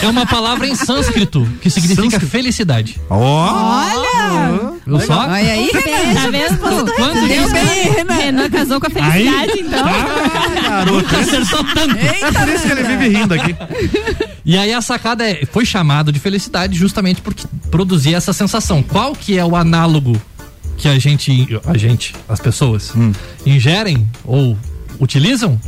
[0.01, 2.27] é uma palavra em sânscrito que significa Sânscrito.
[2.31, 3.01] felicidade.
[3.11, 3.19] Ó.
[3.19, 4.75] Olha!
[4.87, 5.23] Viu só?
[5.23, 5.71] Olha aí,
[6.15, 6.59] Tá vendo?
[6.95, 8.15] Quando Deu diz- bem, Renan.
[8.15, 9.85] Renan casou com a felicidade, então.
[9.85, 11.17] Ah, garoto.
[11.17, 11.97] acertou tanto.
[11.99, 13.57] É por isso que ele vive rindo aqui.
[14.45, 18.85] E aí a sacada é, foi chamado de felicidade justamente porque produzia essa sensação.
[18.85, 20.21] Qual que é o análogo
[20.77, 23.13] que a gente, a gente, as pessoas Hum.
[23.47, 24.57] ingerem ou
[25.01, 25.61] utilizam?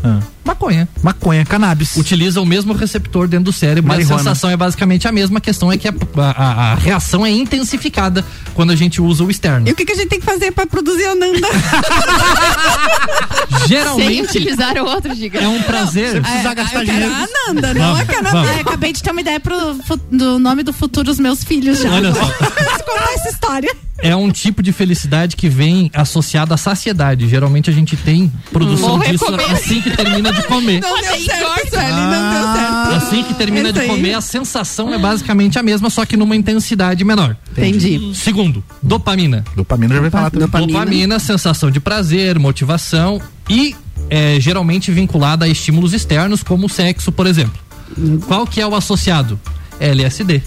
[0.46, 0.88] Maconha.
[1.02, 1.96] Maconha, cannabis.
[1.96, 3.90] Utiliza o mesmo receptor dentro do cérebro.
[3.90, 4.18] e A Marihuana.
[4.22, 5.38] sensação é basicamente a mesma.
[5.38, 8.24] A questão é que a, a- a reação é intensificada
[8.54, 9.68] quando a gente usa o externo.
[9.68, 11.48] E o que, que a gente tem que fazer pra produzir Ananda?
[13.58, 15.38] Sem Geralmente utilizar o outro, diga.
[15.40, 16.12] é um prazer.
[16.12, 17.14] Você precisa gastar eu quero dinheiro.
[17.14, 18.50] a Ananda, não Vamos, a cannabis.
[18.50, 19.56] Ai, acabei de ter uma ideia pro,
[20.10, 21.90] do nome do futuro dos meus filhos já.
[21.90, 22.20] Olha só.
[22.26, 23.74] Contar essa história.
[23.98, 27.26] É um tipo de felicidade que vem associado à saciedade.
[27.28, 29.44] Geralmente a gente tem produção Morrer disso comer.
[29.52, 30.80] assim que termina de comer.
[30.80, 31.70] Não deu certo, corta.
[31.70, 32.76] Sueli, não deu certo.
[32.96, 33.88] Assim que termina de aí.
[33.88, 37.36] comer, a sensação é basicamente a mesma, só que numa intensidade menor.
[37.52, 38.12] Entendi.
[38.14, 39.44] Segundo, dopamina.
[39.54, 40.46] Dopamina já vai falar também.
[40.46, 40.72] Dopamina.
[40.72, 43.74] Dopamina, sensação de prazer, motivação e
[44.08, 47.58] é geralmente vinculada a estímulos externos, como o sexo, por exemplo.
[48.26, 49.38] Qual que é o associado?
[49.80, 50.42] LSD.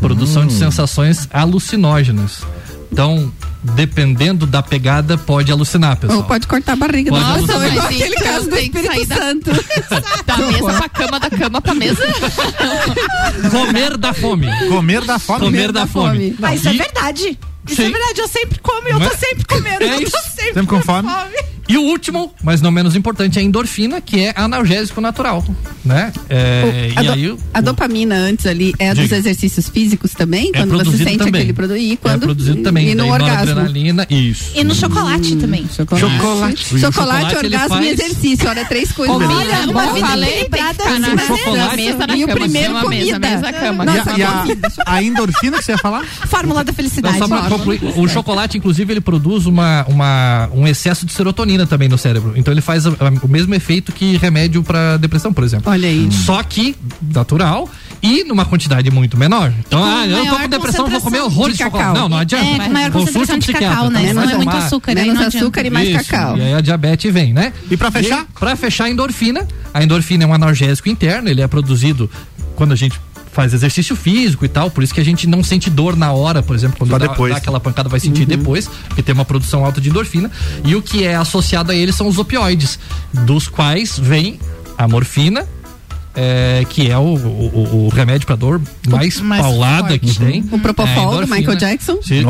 [0.00, 2.42] Produção de sensações alucinógenas.
[2.90, 3.32] Então,
[3.62, 6.18] dependendo da pegada, pode alucinar, pessoal.
[6.20, 8.70] Ou pode cortar a barriga Pode Nossa, coração, mas igual então aquele caso do tem
[8.70, 9.50] que Espírito sair da- Santo.
[10.26, 12.02] Da mesa pra cama, da cama pra mesa.
[13.50, 14.46] Comer da fome.
[14.68, 15.40] Comer da fome.
[15.40, 16.36] Comer da fome.
[16.42, 17.38] Ah, isso é E- verdade.
[17.66, 17.84] Isso Sim.
[17.88, 19.16] é verdade, eu sempre como, eu Não tô é?
[19.18, 21.08] sempre comendo, É eu tô sempre, Sempre com fome.
[21.68, 25.44] E o último, mas não menos importante, é a endorfina, que é analgésico natural,
[25.84, 26.12] né?
[26.28, 29.16] É, a, e do- aí o- a dopamina antes ali é dos Diga.
[29.16, 30.50] exercícios físicos também?
[30.52, 31.40] é quando você sente também.
[31.42, 31.76] aquele produto.
[31.78, 32.88] E quando é produzido também.
[32.90, 33.36] E no orgasmo.
[33.54, 34.50] noradrenalina, isso.
[34.54, 35.66] E no chocolate também.
[35.74, 36.06] Chocolate.
[36.16, 36.64] Chocolate.
[36.64, 38.48] Chocolate, chocolate, orgasmo faz- e exercício.
[38.48, 39.14] Olha, três coisas.
[39.16, 41.76] Comida, Olha, bom, uma vida falei, equilibrada ficar na chocolate.
[41.76, 43.28] mesa, na E o cama, primeiro cama, mesa, comida.
[43.28, 43.84] mesa, cama.
[43.84, 44.44] E a, Nossa, e a,
[44.86, 46.04] a endorfina que você ia falar?
[46.04, 47.18] Fórmula da Não, felicidade.
[47.18, 51.88] só pra concluir, o chocolate, inclusive, ele produz uma, uma, um excesso de serotonina também
[51.88, 52.32] no cérebro.
[52.36, 55.70] Então ele faz a- a- o mesmo efeito que remédio para depressão, por exemplo.
[55.70, 56.08] Olha aí.
[56.10, 56.74] Só que
[57.12, 57.68] natural
[58.02, 59.52] e numa quantidade muito menor.
[59.66, 61.88] Então, ah, eu tô maior com depressão, vou comer horrores de de chocolate.
[61.88, 62.02] cacau.
[62.02, 62.44] Não, não adianta.
[62.64, 64.12] É, maior concentração de cacau, né?
[64.14, 64.20] tá?
[64.24, 64.90] Vai é muito açúcar.
[64.90, 65.38] aí Menos não adianta.
[65.44, 66.36] açúcar e mais Isso, cacau.
[66.36, 67.52] E aí a diabetes vem, né?
[67.70, 68.26] E pra fechar?
[68.38, 72.10] Pra fechar a endorfina, a endorfina é um analgésico interno, ele é produzido
[72.56, 72.98] quando a gente
[73.32, 76.42] faz exercício físico e tal, por isso que a gente não sente dor na hora,
[76.42, 77.32] por exemplo, quando dá, depois.
[77.32, 80.30] dá aquela pancada vai sentir depois, porque tem uma produção alta de endorfina,
[80.64, 82.78] e o que é associado a ele são os opioides,
[83.12, 84.38] dos quais vem
[84.76, 85.46] a morfina,
[86.14, 89.98] é, que é o, o, o remédio pra dor mais, mais paulada forte.
[90.00, 90.44] que tem.
[90.52, 91.30] O Propofol É do.
[91.34, 91.98] Michael Jackson.
[92.02, 92.24] Sim,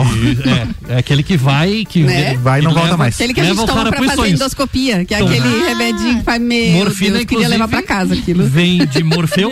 [0.89, 2.37] é, é aquele que vai, que Né?
[2.37, 3.15] Vai e não que volta leva- mais.
[3.15, 4.41] Aquele que a gente toma pros fazer sonhos.
[4.41, 8.45] endoscopia, que é aquele remedinho que faz meu Morfina, Deus, queria levar pra casa aquilo.
[8.45, 9.51] Vem de Morfeu.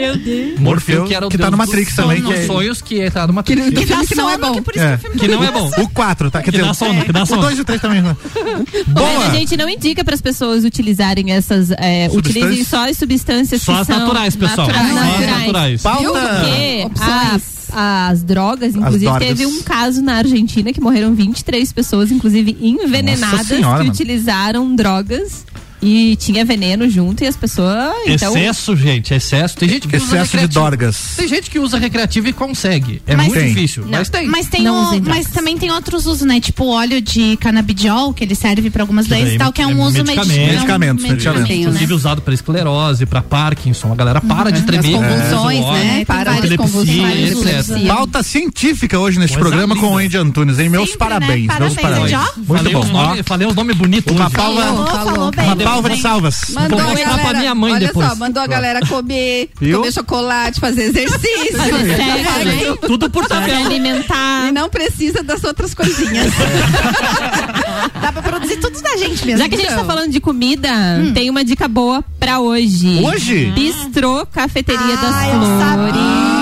[0.59, 3.43] Morfeu, que era o que tá no Matrix também, que é- sonhos que tá no
[3.43, 3.71] Que, Matrix.
[3.71, 4.53] Que que não é bom.
[4.63, 4.97] que isso É.
[4.97, 5.71] que o filme Que não é bom.
[5.79, 6.39] O 4, tá?
[6.41, 7.43] Quer Que dizer, dá sono, que dá o sono.
[7.43, 8.03] 2 e o 3 também.
[8.03, 8.17] né?
[8.35, 9.27] Mas Boa!
[9.27, 11.71] a gente não indica para as pessoas utilizarem essas.
[11.73, 14.69] É, utilizem só as substâncias que são naturais, pessoal.
[14.69, 14.91] Naturais.
[14.91, 15.47] As naturais.
[15.47, 15.83] naturais.
[15.83, 17.41] Pauta!
[17.73, 19.29] As drogas, inclusive, drogas.
[19.29, 23.91] teve um caso na Argentina que morreram 23 pessoas, inclusive envenenadas, senhora, que mano.
[23.91, 25.47] utilizaram drogas
[25.83, 27.93] e tinha veneno junto e as pessoas.
[28.07, 29.57] Então, Excesso, gente, excesso.
[29.57, 31.15] Tem gente que usa Excesso de dorgas.
[31.17, 33.01] Tem gente que usa recreativo e consegue.
[33.07, 33.49] É Mas muito tem.
[33.55, 33.91] difícil, Não.
[33.93, 34.27] mas tem.
[34.29, 36.41] Mas tem o- mas também tem outros usos, né?
[36.41, 39.67] Tipo o óleo de canabidiol, que ele serve pra algumas doenças e tal, que é
[39.67, 40.27] um é uso medicamento.
[40.29, 41.49] medi- é um Medicamentos, medicamentos.
[41.49, 41.57] né?
[41.57, 43.93] Inclusive usado para esclerose, para Parkinson.
[43.93, 44.95] A galera para de tremer.
[44.95, 45.85] As convulsões, óleo.
[45.85, 46.05] né?
[46.05, 47.67] Para de convulsões.
[47.89, 49.87] Pauta científica hoje neste Coisa programa linda.
[49.87, 50.69] com o Andy Antunes, hein?
[50.69, 51.11] Meus Sempre, né?
[51.19, 52.19] parabéns, meus Parabéns.
[52.37, 53.23] Muito bom.
[53.25, 54.15] Falei os nomes bonitos.
[54.15, 55.47] uma Falou, falou bem.
[55.79, 56.41] De salvas.
[56.51, 58.09] Mandou Vou a mostrar galera, pra minha mãe olha depois.
[58.09, 59.79] só, mandou a galera comer, Viu?
[59.79, 61.57] comer chocolate, fazer exercício.
[61.57, 62.45] Fazer Tá sexo.
[62.45, 62.77] vendo?
[62.79, 63.67] Tudo por se tabela.
[63.67, 64.49] alimentar.
[64.49, 66.33] E não precisa das outras coisinhas.
[68.01, 69.39] Dá pra produzir tudo da gente mesmo.
[69.39, 69.87] Já que a gente tá Então.
[69.87, 70.69] falando de comida,
[71.15, 73.01] tem uma dica boa pra hoje.
[73.05, 73.47] Hoje?
[73.55, 76.40] Bistrô Cafeteria das Ah, eu Flores.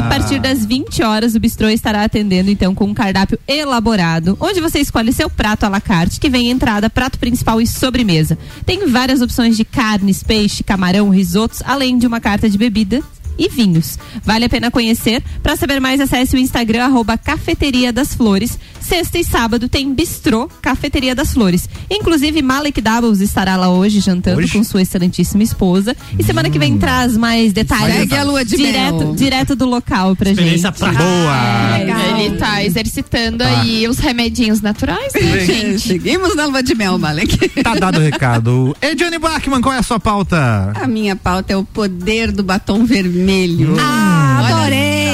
[0.00, 0.06] Ah.
[0.06, 4.60] A partir das 20 horas, o bistrô estará atendendo então com um cardápio elaborado, onde
[4.60, 8.38] você escolhe seu prato à la carte, que vem entrada, prato principal e sobremesa.
[8.64, 13.02] Tem várias opções de carnes, peixe, camarão, risotos, além de uma carta de bebida
[13.38, 13.98] e vinhos.
[14.24, 15.22] Vale a pena conhecer.
[15.42, 18.58] Para saber mais, acesse o Instagram arroba Cafeteria das Flores.
[18.90, 21.68] Sexta e sábado tem Bistrô Cafeteria das Flores.
[21.88, 24.52] Inclusive, Malek Doubles estará lá hoje jantando Hoje?
[24.52, 25.96] com sua excelentíssima esposa.
[26.18, 27.94] E semana que vem traz mais detalhes.
[27.98, 29.14] Segue a lua de direto, mel.
[29.14, 30.38] direto do local pra gente.
[30.40, 31.04] Experiência prática.
[31.04, 32.20] Boa!
[32.20, 33.60] Ele tá exercitando Tá.
[33.60, 35.78] aí os remedinhos naturais, né, gente?
[35.78, 37.48] Seguimos na lua de mel, Malek.
[37.62, 38.76] Tá dado o recado.
[38.82, 40.72] Ediane Bachmann, qual é a sua pauta?
[40.74, 43.76] A minha pauta é o poder do batom vermelho.
[43.78, 45.09] Ah, adorei,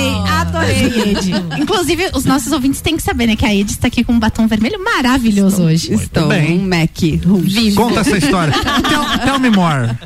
[0.70, 1.30] Ed.
[1.60, 4.18] Inclusive, os nossos ouvintes têm que saber, né, que a Ed está aqui com um
[4.18, 5.92] batom vermelho maravilhoso hoje.
[5.92, 6.58] Estou bem.
[6.58, 6.90] um Mac
[7.24, 7.72] rouge.
[7.72, 8.52] Conta essa história.
[8.52, 9.96] Tell, tell me more.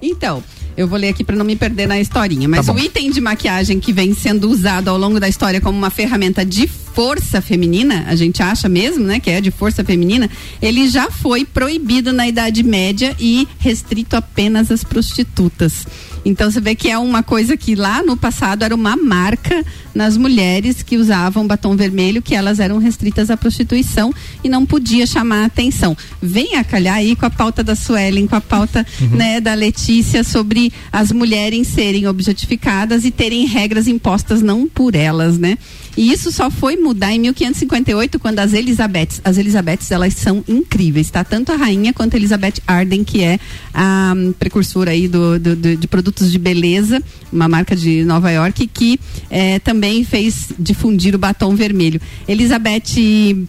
[0.00, 0.42] Então,
[0.76, 2.46] Eu vou ler aqui para não me perder na historinha.
[2.46, 5.78] Mas Tá o item de maquiagem que vem sendo usado ao longo da história como
[5.78, 10.30] uma ferramenta de força feminina, a gente acha mesmo, né, que é de força feminina,
[10.60, 15.86] ele já foi proibido na Idade Média e restrito apenas às prostitutas.
[16.26, 19.64] Então você vê que é uma coisa que lá no passado era uma marca
[19.94, 24.12] nas mulheres que usavam batom vermelho, que elas eram restritas à prostituição
[24.42, 25.96] e não podia chamar a atenção.
[26.20, 30.24] Vem a calhar aí com a pauta da Suelen, com a pauta né, da Letícia
[30.24, 35.56] sobre as mulheres serem objetificadas e terem regras impostas não por elas, né?
[35.96, 41.10] E isso só foi mudar em 1558, quando as Elizabeths, as Elizabeths, elas são incríveis,
[41.10, 41.24] tá?
[41.24, 43.38] Tanto a rainha quanto a Elizabeth Arden, que é
[43.72, 48.30] a hum, precursora aí do, do- do- de produtos de beleza, uma marca de Nova
[48.30, 52.00] York, que eh, também fez difundir o batom vermelho.
[52.28, 53.46] Elizabeth I,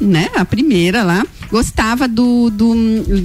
[0.00, 0.28] né?
[0.34, 2.74] A primeira lá, gostava do, do,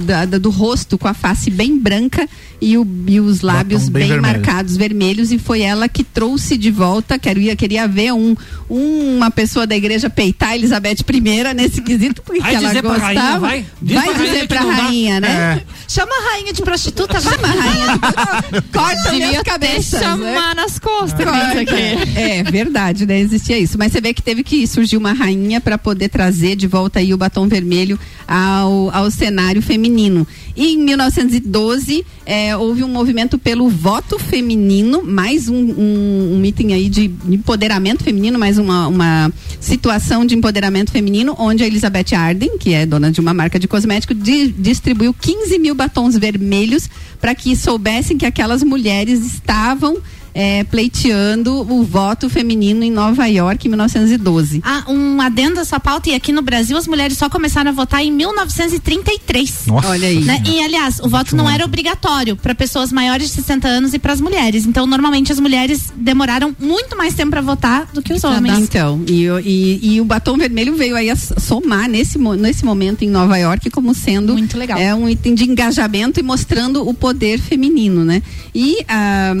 [0.04, 2.28] da- da- do rosto com a face bem branca
[2.60, 4.34] e, o- e os lábios Batom bem bem, vermelho.
[4.34, 8.35] marcados vermelhos e foi ela que trouxe de volta, queria, queria ver um,
[8.68, 12.98] uma pessoa da igreja peitar a Elizabeth I nesse quesito, porque Vai ela gostava.
[12.98, 13.66] rainha, vai.
[13.80, 14.72] Diz Vai dizer pra dá.
[14.72, 15.62] rainha, né?
[15.88, 17.34] Chama a rainha de prostituta, vai.
[17.34, 18.64] Chama a rainha de prostituta.
[18.78, 20.00] Corta minhas cabeças.
[20.00, 20.62] chamar né?
[20.62, 21.26] nas costas.
[21.26, 22.18] Aqui.
[22.18, 23.18] É verdade, né?
[23.20, 23.78] Existia isso.
[23.78, 27.14] Mas você vê que teve que surgir uma rainha para poder trazer de volta aí
[27.14, 30.26] o batom vermelho ao, ao cenário feminino.
[30.56, 36.88] E em 1912 eh, houve um movimento pelo voto feminino, mais um, um, um aí
[36.88, 42.72] de empoderamento feminino, mais uma, uma situação de empoderamento feminino, onde a Elizabeth Arden, que
[42.72, 46.88] é dona de uma marca de cosmético, di- distribuiu 15 mil batons vermelhos
[47.20, 49.98] para que soubessem que aquelas mulheres estavam
[50.38, 54.60] eh, pleiteando o voto feminino em Nova York em 1912.
[54.62, 57.72] Ah, um adendo a sua pauta, e aqui no Brasil as mulheres só começaram a
[57.74, 59.66] votar em 1933.
[59.66, 60.22] Nossa Olha aí.
[60.22, 60.42] Né?
[60.46, 64.12] E aliás, o voto não era obrigatório para pessoas maiores de 60 anos e para
[64.12, 64.66] as mulheres.
[64.66, 68.58] Então, normalmente as mulheres demoraram muito mais tempo para votar do que os homens.
[68.58, 73.02] Então, e, o- e, e o batom vermelho veio aí a somar nesse, nesse momento
[73.04, 74.76] em Nova York como sendo Muito legal.
[74.78, 78.22] é um item de engajamento e mostrando o poder feminino, né?
[78.54, 79.32] E ah,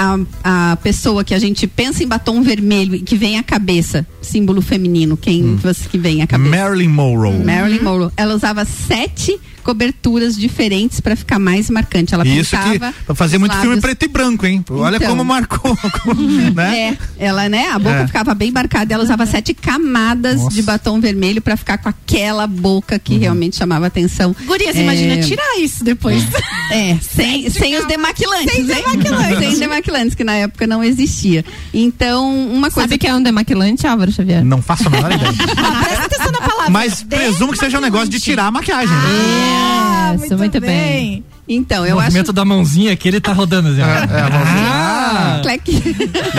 [0.00, 4.06] a, a pessoa que a gente pensa em batom vermelho e que vem à cabeça,
[4.22, 6.56] símbolo feminino, quem você que vem à cabeça?
[6.56, 7.44] Marilyn Monroe.
[7.44, 8.10] Marilyn Monroe.
[8.16, 12.14] Ela usava sete coberturas diferentes para ficar mais marcante.
[12.14, 13.82] Ela Isso que pintava pra fazer muito filme lábios.
[13.82, 14.64] preto e branco, hein?
[14.70, 15.08] Olha Então.
[15.10, 15.76] como marcou,
[16.54, 16.96] né?
[17.18, 17.68] É, ela, né?
[17.68, 18.06] A boca É.
[18.06, 18.92] ficava bem marcada.
[18.94, 20.54] Ela usava sete camadas Nossa.
[20.54, 24.34] de batom vermelho pra ficar com aquela boca que realmente chamava atenção.
[24.46, 26.22] Gurias, É, imagina tirar isso depois.
[26.72, 28.52] É, sem, sem os demaquilantes.
[28.52, 29.38] Sem demaquilantes.
[29.50, 31.44] sem demaquilantes, que na época não existia.
[31.72, 32.82] Então, uma coisa.
[32.82, 34.44] Sabe o que é um demaquilante, Álvaro Xavier?
[34.44, 35.32] Não faço a menor ideia.
[35.84, 36.70] Presta atenção na palavra.
[36.70, 38.94] Mas presumo que seja um negócio de tirar a maquiagem.
[38.94, 39.49] né?
[39.52, 41.24] Ah, Isso, muito bem.
[41.48, 42.06] Então, o eu acho.
[42.06, 43.80] movimento da mãozinha aqui, ele tá rodando assim.
[43.80, 44.70] É, é, a mãozinha.
[44.70, 45.40] Ah!
[45.42, 45.82] Clec.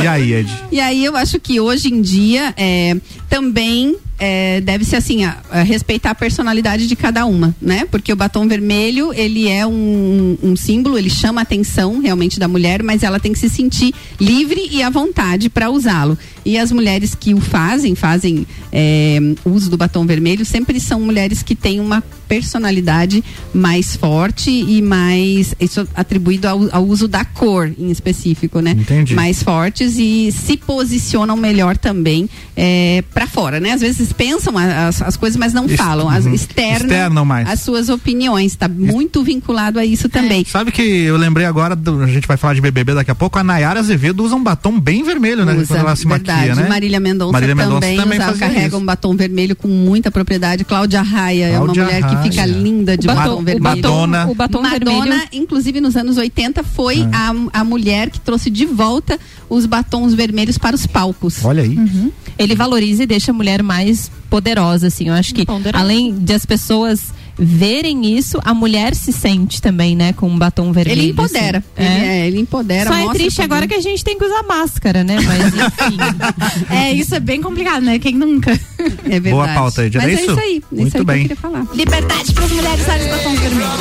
[0.02, 0.52] E aí, Ed?
[0.72, 2.96] E aí eu acho que hoje em dia é,
[3.30, 7.86] também é, deve ser assim, a- a respeitar a personalidade de cada uma, né?
[7.90, 12.48] Porque o batom vermelho, ele é um, um símbolo, ele chama a atenção realmente da
[12.48, 16.16] mulher, mas ela tem que se sentir livre e à vontade para usá-lo.
[16.46, 21.42] E as mulheres que o fazem, fazem é, uso do batom vermelho, sempre são mulheres
[21.42, 27.72] que têm uma personalidade mais forte e mais isso atribuído ao, ao uso da cor
[27.78, 28.72] em específico, né?
[28.72, 29.14] Entendi.
[29.14, 33.72] Mais fortes e se posicionam melhor também é, para fora, né?
[33.72, 36.34] Às vezes pensam a- as, as coisas, mas não Ex- falam, as, uhum.
[36.34, 37.48] externam, Externam mais.
[37.50, 38.52] as suas opiniões.
[38.54, 40.46] Está muito vinculado a isso também.
[40.46, 43.38] Sabe que eu lembrei agora, do- a gente vai falar de BBB daqui a pouco,
[43.40, 45.54] a Nayara Azevedo usa um batom bem vermelho, né?
[45.54, 46.48] Usa, quando ela se verdade.
[46.50, 46.70] maquia, né?
[46.70, 48.78] Marília Mendonça Marília Mendonça também, também fazia carrega isso.
[48.78, 50.64] um batom vermelho com muita propriedade.
[50.64, 52.54] Cláudia Raia é uma mulher que fica Raia.
[52.54, 53.64] linda de O batom, batom- vermelho.
[53.64, 54.28] Madonna.
[54.30, 58.66] o batom Madonna, vermelho- inclusive nos anos 80, foi a, a mulher que trouxe de
[58.66, 61.44] volta os batons vermelhos para os palcos.
[61.44, 61.78] Olha aí.
[62.38, 65.08] Ele valoriza e deixa a mulher mais poderosa, assim.
[65.10, 65.84] Eu acho que Ponderosa.
[65.84, 70.72] além de as pessoas verem isso, a mulher se sente também, né, com um batom
[70.72, 71.02] vermelho.
[71.02, 71.58] Ele empodera.
[71.60, 71.88] assim.
[71.90, 72.08] Ele, É.
[72.22, 72.90] é, ele empodera.
[72.90, 75.18] Só é triste o agora que a gente tem que usar máscara, né?
[75.22, 75.98] Mas enfim.
[76.70, 77.98] É, isso é bem complicado, né?
[78.00, 78.58] Quem nunca?
[79.06, 79.30] É verdade.
[79.32, 79.98] Boa pauta, Ed.
[79.98, 80.32] Era Mas é isso?
[80.32, 80.64] isso aí.
[80.72, 81.28] É Muito isso aí bem.
[81.28, 81.76] que eu queria falar.
[81.76, 83.72] Liberdade para as mulheres usarem batom vermelho.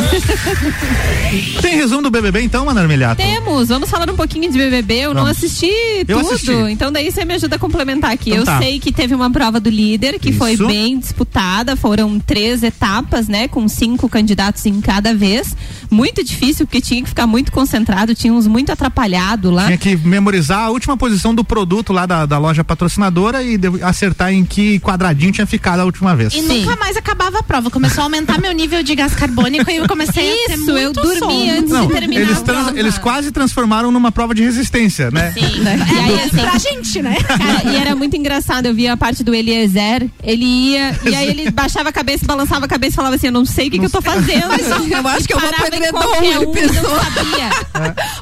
[1.62, 3.22] Tem resumo do BBB então, Mano Armiliato?
[3.22, 4.94] Temos, vamos falar um pouquinho de BBB.
[5.01, 5.36] Eu não Vamos.
[5.38, 5.70] assisti
[6.09, 6.53] Eu tudo, assisti.
[6.70, 8.30] então daí você me ajuda a complementar aqui.
[8.30, 8.59] Então eu tá.
[8.59, 10.66] sei que teve uma prova do líder que foi Isso.
[10.66, 15.55] bem disputada, foram três etapas, né, com cinco candidatos em cada vez.
[15.90, 19.66] Muito difícil porque tinha que ficar muito concentrado, tinha uns muito atrapalhado lá.
[19.66, 24.32] Tinha que memorizar a última posição do produto lá da, da loja patrocinadora e acertar
[24.32, 26.34] em que quadradinho tinha ficado a última vez.
[26.34, 27.70] E nunca mais acabava a prova.
[27.70, 30.84] Começou a aumentar meu nível de gás carbônico e eu comecei a ter Isso, eu
[30.84, 31.51] muito dormi sono.
[31.59, 32.78] antes Não, de terminar eles, a trans- prova.
[32.78, 35.32] eles quase transformaram numa prova de resistência, né?
[35.36, 37.16] E aí, assim, Pra gente, né?
[37.22, 41.28] Cara, e era muito engraçado, eu via a parte do Eliezer, ele ia, e aí
[41.28, 43.78] ele baixava a cabeça, balançava a cabeça e falava assim, eu não sei o que,
[43.78, 44.49] que eu tô fazendo.
[44.49, 46.82] Mas eu acho que eu vou pro edredom, ele um, pensou.
[46.82, 47.51] Não sabia.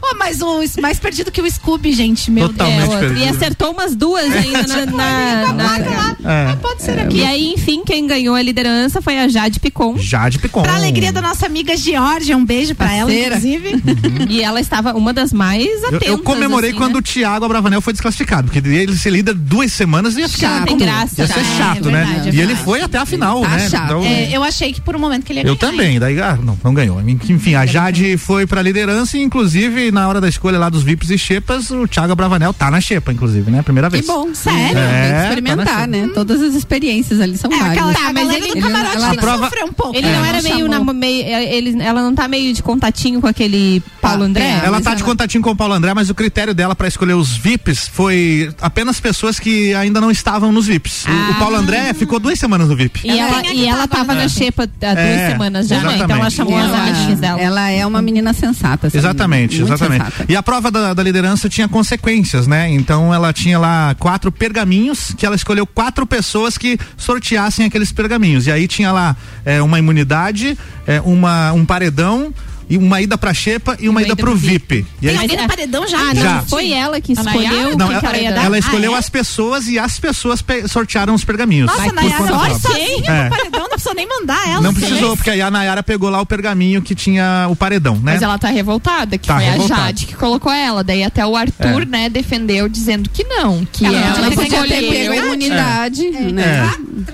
[0.03, 3.01] Oh, mas o mais perdido que o Scooby, gente, meu Totalmente Deus.
[3.01, 3.21] perdido.
[3.21, 5.53] E acertou umas duas ainda na...
[5.53, 6.58] na, na- É.
[6.61, 7.19] Pode ser aqui.
[7.19, 9.97] E aí, enfim, quem ganhou a liderança foi a Jade Picon.
[9.99, 10.63] Jade Picon.
[10.63, 13.37] Pra alegria da nossa amiga Georgia, um beijo pra ela, Parceira.
[13.37, 13.83] inclusive.
[14.29, 16.09] E ela estava uma das mais Eu, atentas.
[16.09, 16.99] eu comemorei assim, quando né?
[16.99, 20.61] o Thiago Abravanel foi desclassificado, porque ele ser líder duas semanas ia ficar.
[20.61, 21.21] Chato, graça.
[21.23, 22.05] Ia ser É, chato, é né?
[22.05, 23.69] verdade, é e ele foi até a final, Tá né?
[23.69, 23.85] chato.
[23.85, 25.73] Então, É, eu achei que por um momento que ele ia Eu ganhar.
[25.73, 27.01] também, daí, ah, não, não ganhou.
[27.01, 31.11] Enfim, a Jade foi pra liderança e, inclusive, na hora da escolha lá dos VIPs
[31.11, 33.63] e Xepas, o Thiago Abravanel tá na Xepa, inclusive, né?
[33.63, 34.07] Primeira Que vez.
[34.07, 34.35] bom.
[34.35, 34.59] Sério?
[34.79, 36.11] É, Tem que tá experimentar, na né?
[36.15, 37.73] Todas as experiências ali são É, várias.
[37.79, 39.97] aquela Tá, a mas ele- do camarote ela- tem que prova- sofrer um pouco.
[39.97, 40.17] Ele né?
[40.19, 44.23] não era meio, na, meio ele, ela não tá meio de contatinho com aquele Paulo
[44.23, 44.45] Ah, André?
[44.45, 46.75] é, Ela mas tá de ela- contatinho com o Paulo André, mas o critério dela
[46.75, 51.05] pra escolher os VIPs foi apenas pessoas que ainda não estavam nos VIPs.
[51.07, 51.35] O- O, Ah.
[51.39, 53.01] Paulo André ficou duas semanas no VIP.
[53.05, 55.81] E ela, e ela tá tava na xepa há duas É, semanas já, né?
[55.81, 56.05] exatamente.
[56.05, 57.41] Então ela chamou as Ela, amiguinhas dela.
[57.41, 58.89] ela é uma menina sensata.
[58.93, 60.05] Exatamente, exatamente.
[60.05, 60.25] sensata.
[60.29, 62.71] E a prova da, da liderança tinha consequências, né?
[62.71, 66.29] Então ela tinha lá quatro pergaminhos que ela escolheu quatro pessoas
[66.59, 68.47] que sorteassem aqueles pergaminhos.
[68.47, 72.33] E aí tinha lá é, uma imunidade, é, uma, um paredão.
[72.71, 74.85] E uma ida pra Xepa e uma, ida, pro VIP.
[75.01, 75.99] E Tem aí, no paredão já?
[75.99, 76.43] Ah, não, Já.
[76.43, 78.45] foi ela que escolheu não, ela, ela dar?
[78.45, 78.99] ela escolheu Ah, é?
[78.99, 81.67] as pessoas e as pessoas pe- sortearam os pergaminhos.
[81.67, 82.59] Nossa, Nayara, própria.
[82.59, 83.25] sozinha É.
[83.25, 84.61] no paredão, não precisou nem mandar ela.
[84.61, 88.13] Não precisou, porque aí a Nayara pegou lá o pergaminho que tinha o paredão, né?
[88.13, 89.81] Mas ela tá revoltada, que Tá foi revoltada.
[89.81, 90.85] a Jade que colocou ela.
[90.85, 91.87] Daí até o Arthur, É.
[91.87, 95.25] né, defendeu dizendo que não, que Ela, ela, ela podia ter pego a escolheu.
[95.25, 96.21] imunidade, É.
[96.33, 96.71] né?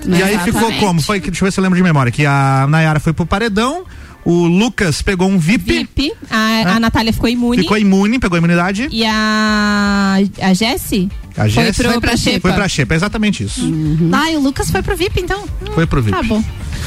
[0.07, 1.01] E aí ficou como?
[1.01, 3.25] Foi que, deixa eu ver se eu lembro de memória, que a Nayara foi pro
[3.25, 3.83] paredão,
[4.25, 7.61] o Lucas pegou um VIP, VIP, a, a Natália ficou imune.
[7.61, 8.87] ficou imune, pegou a imunidade.
[8.91, 12.39] E a, a Jessie A foi, Jéssica pro, foi pra Xepa.
[12.39, 13.61] Foi pra Xepa, é exatamente isso.
[14.11, 15.45] Ah, e o Lucas foi pro VIP, então.
[15.75, 16.17] Foi pro VIP.
[16.17, 16.43] Tá bom.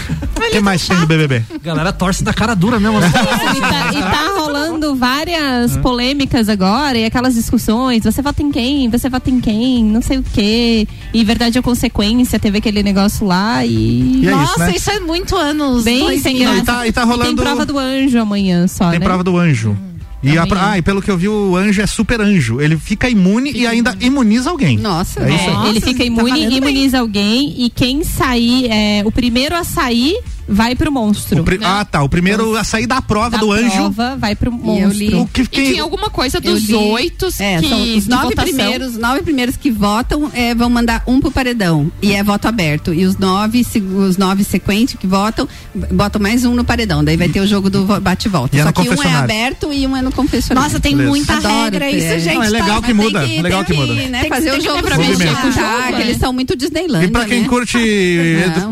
[0.49, 1.43] O que mais tem do BBB?
[1.63, 2.99] Galera torce da cara dura mesmo.
[3.01, 3.09] né?
[3.09, 8.03] E tá, e tá rolando várias polêmicas agora e aquelas discussões.
[8.05, 8.89] Você vota em quem?
[8.89, 9.85] Você vota em quem?
[9.85, 10.89] Não sei o quê.
[11.13, 14.23] E verdade ou consequência, teve aquele negócio lá e.
[14.23, 14.73] E é Nossa, isso, né?
[14.77, 15.85] isso é muito anos.
[15.85, 16.59] Bem sem graça.
[16.59, 19.05] e tá- e tá tem rolando- prova do anjo amanhã só, Tem né?
[19.05, 19.77] prova do anjo.
[20.23, 22.61] E, a, ah, e pelo que eu vi, o anjo é super anjo.
[22.61, 24.77] Ele fica imune e ainda imuniza alguém.
[24.77, 25.55] Nossa, É isso aí.
[25.55, 26.57] Nossa, ele fica tá imune, bem.
[26.57, 30.19] imuniza alguém e quem sair, é, o primeiro a sair
[30.49, 31.43] vai pro monstro.
[31.43, 32.03] O pri- Ah, tá.
[32.03, 33.71] O primeiro a sair da prova Da do anjo.
[33.71, 35.21] prova vai pro monstro.
[35.23, 38.89] O que, E quem- tinha alguma coisa dos oito É, que são os nove primeiros,
[38.93, 42.95] os nove primeiros que votam é, vão mandar um pro paredão e é voto aberto.
[42.95, 43.65] E os nove,
[43.97, 45.47] os nove sequentes que votam,
[45.93, 47.05] botam mais um no paredão.
[47.05, 48.57] Daí vai ter o jogo do vo- bate e volta.
[48.57, 50.69] E é Só que um é aberto e um é no confessionário.
[50.71, 51.11] Nossa, tem Beleza.
[51.11, 51.97] muita Adoro regra ter.
[51.97, 52.35] isso, gente.
[52.37, 53.21] Não, é legal tá- que muda.
[53.21, 53.95] Tem que, legal tem que muda.
[53.95, 56.01] né, Tem que- fazer tem o que jogo pra mexer com o jogo, que né?
[56.01, 57.49] eles são muito Disneylandia, E pra quem né?
[57.49, 57.79] curte,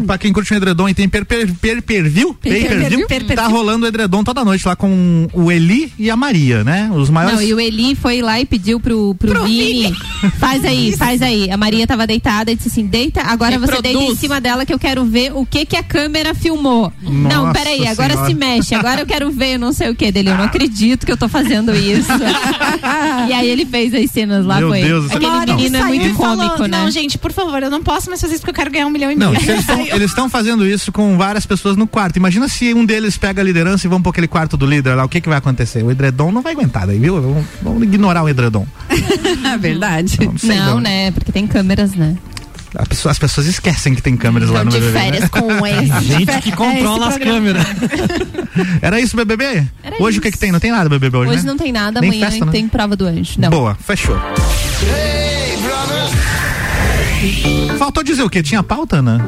[0.07, 1.09] pra quem curte um edredom e tem
[1.67, 4.67] per, per, per view, pay per view, per- per tá rolando o edredom toda noite
[4.67, 6.91] lá com o Eli e a Maria, né?
[6.95, 7.39] Os maiores.
[7.41, 9.95] Não, e o Eli foi lá e pediu pro, pro, Pro Vini.
[10.39, 11.51] Faz aí, faz aí.
[11.51, 13.97] A Maria tava deitada e disse assim: deita, agora você Reproduz.
[13.99, 16.93] deita em cima dela que eu quero ver o que que a câmera filmou.
[17.03, 18.29] não, Nossa peraí, agora Senhora.
[18.29, 20.31] se mexe, agora eu quero ver não sei o que dele.
[20.31, 22.09] Eu não acredito que eu tô fazendo isso.
[23.29, 24.89] e aí ele fez as cenas lá Meu com ele.
[24.89, 25.11] Deus.
[25.11, 26.79] Aquele menino é saiu muito e falou, cômico, né?
[26.79, 28.91] Não, gente, por favor, eu não posso mais fazer isso porque eu quero ganhar um
[28.91, 29.64] milhão e Não, meio.
[29.67, 32.16] tão- eles estão fazendo isso com várias pessoas no quarto.
[32.16, 35.04] Imagina se um deles pega a liderança e vão pro aquele quarto do líder lá.
[35.04, 35.82] O que que vai acontecer?
[35.82, 37.20] O edredom não vai aguentar daí, viu?
[37.20, 38.66] Vamos, vamos ignorar o edredom.
[39.61, 40.18] Verdade.
[40.42, 41.11] Não, Não, né?
[41.12, 42.16] Porque tem câmeras, né?
[42.90, 44.98] Pessoa- as pessoas esquecem que tem câmeras lá Tô no de BBB.
[44.98, 45.28] férias né?
[45.30, 46.04] com esse.
[46.04, 47.64] Gente que controla as câmeras.
[48.82, 49.66] Era isso, BBB?
[49.98, 50.52] hoje o que que tem?
[50.52, 51.48] Não tem nada BBB hoje, Hoje né?
[51.48, 52.52] não tem nada, Nem amanhã festa, né?
[52.52, 53.34] tem prova do anjo.
[53.38, 53.48] Não.
[53.48, 54.16] Boa, fechou.
[57.79, 58.43] Faltou dizer o quê?
[58.43, 59.19] Tinha pauta, né?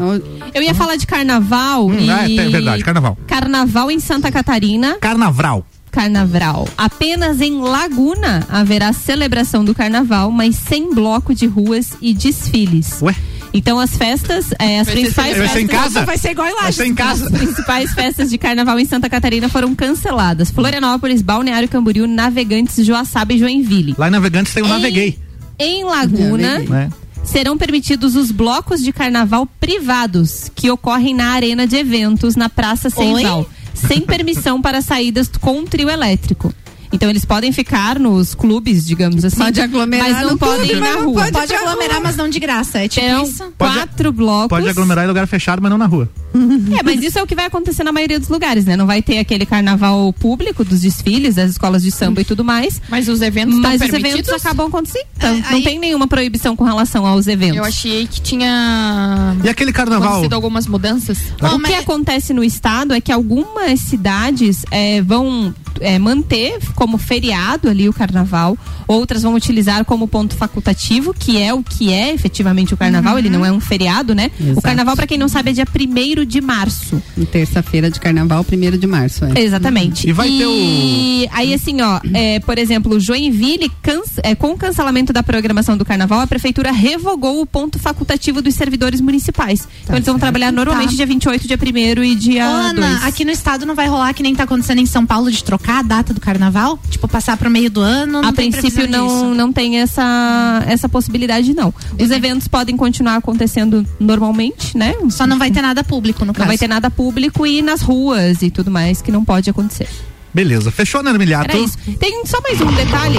[0.55, 2.11] Eu ia falar de carnaval Hum, e.
[2.11, 3.16] ah, é verdade, carnaval.
[3.26, 4.97] Carnaval em Santa Catarina.
[5.01, 5.64] Carnaval.
[5.91, 6.68] Carnaval.
[6.76, 13.01] Apenas em Laguna haverá celebração do carnaval, mas sem bloco de ruas e desfiles.
[13.03, 13.14] Ué?
[13.55, 15.80] Então as festas, é, as Vai ser principais ser em festas.
[15.95, 16.05] casa?
[16.07, 17.24] Vai ser igual em Vai ser em casa?
[17.26, 20.51] As principais festas de carnaval em Santa Catarina foram canceladas.
[20.51, 23.95] Florianópolis, Balneário Camboriú, Navegantes, Joaçaba e Joinville.
[23.97, 25.18] Lá em Navegantes tem o Naveguei.
[25.59, 26.91] Em Laguna, Né?
[27.24, 32.90] Serão permitidos os blocos de carnaval privados que ocorrem na arena de eventos na Praça
[32.90, 36.52] Central, sem permissão para saídas com trio elétrico.
[36.93, 39.36] Então eles podem ficar nos clubes, digamos assim.
[39.36, 41.20] Pode aglomerar mas não no podem clube, ir na mas não rua.
[41.22, 42.78] pode Pode aglomerar, mas não de graça.
[42.78, 43.53] É tipo Então, isso.
[43.59, 44.49] quatro blocos.
[44.49, 46.09] Pode aglomerar em lugar fechado, mas não na rua.
[46.78, 48.76] É, mas isso é o que vai acontecer na maioria dos lugares, né?
[48.76, 52.80] Não vai ter aquele carnaval público dos desfiles, das escolas de samba e tudo mais.
[52.89, 54.28] Mas os eventos estão Mas os permitidos?
[54.28, 55.07] eventos acabam acontecendo.
[55.16, 57.57] Então, É, não aí- tem nenhuma proibição com relação aos eventos.
[57.57, 60.09] Eu achei que tinha E aquele carnaval?
[60.09, 61.18] acontecido algumas mudanças.
[61.41, 67.68] o que acontece no estado é que algumas cidades eh, vão eh, manter como feriado
[67.68, 68.56] ali o carnaval,
[68.86, 73.28] outras vão utilizar como ponto facultativo, que é o que é efetivamente o carnaval, ele
[73.28, 74.30] não é um feriado, né?
[74.40, 74.62] O Exato.
[74.62, 77.02] carnaval, para quem não sabe, é dia 1 de março.
[77.30, 79.24] Terça-feira de carnaval, primeiro de março.
[79.24, 79.40] É.
[79.40, 80.08] Exatamente.
[80.08, 84.52] E vai ter o- E aí, assim, ó, é, por exemplo, Joinville, canc- é, com
[84.52, 89.66] o cancelamento da programação do carnaval, a prefeitura revogou o ponto facultativo dos servidores municipais.
[89.82, 90.96] então, eles vão trabalhar normalmente Tá.
[90.96, 93.04] dia 28, dia 1 e Ô, dia Ana, 2.
[93.04, 95.57] aqui no estado não vai rolar que nem tá acontecendo em São Paulo de trocar
[95.66, 96.78] a data do carnaval?
[96.90, 98.22] Tipo, passar pro meio do ano?
[98.22, 99.34] Não a princípio não, disso.
[99.34, 101.72] não tem essa, essa possibilidade, não.
[101.98, 104.94] Os eventos podem continuar acontecendo normalmente, né?
[105.11, 106.46] Só não vai ter nada público, no Não caso.
[106.46, 109.88] vai ter nada público e nas ruas e tudo mais que não pode acontecer.
[110.32, 111.50] Beleza, fechou, né, Milhato?
[111.50, 111.76] Era isso.
[111.98, 113.18] Tem só mais um detalhe.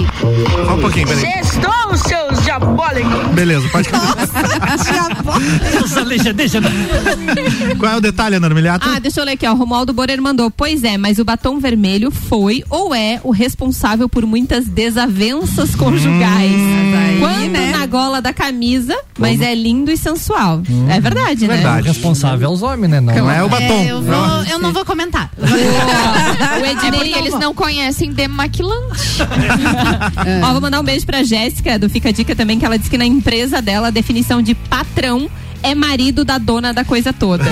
[0.66, 1.22] Só um pouquinho, peraí.
[1.22, 3.28] Sextou, seus diabólicos!
[3.34, 3.90] Beleza, pode
[6.08, 6.60] deixa, deixa.
[7.78, 8.88] Qual é o detalhe, Ana Milhato?
[8.88, 9.54] Ah, deixa eu ler aqui, ó.
[9.54, 10.52] Romualdo Borer mandou.
[10.52, 16.52] Pois é, mas o batom vermelho foi ou é o responsável por muitas desavenças conjugais.
[17.20, 17.72] Quando né?
[17.72, 20.62] na gola da camisa, mas é lindo e sensual.
[20.90, 21.62] É verdade, né?
[21.80, 23.00] O responsável é os homens, né?
[23.02, 23.64] Não, Não é o batom.
[23.66, 25.32] É, eu, vou, eu não vou comentar.
[25.40, 29.22] O É Ednei, eles não conhecem demaquilante.
[30.44, 32.90] Ó, vou mandar um beijo pra Jéssica do Fica a Dica também, que ela disse
[32.90, 35.30] que na empresa dela a definição de patrão
[35.62, 37.44] é marido da dona da coisa toda.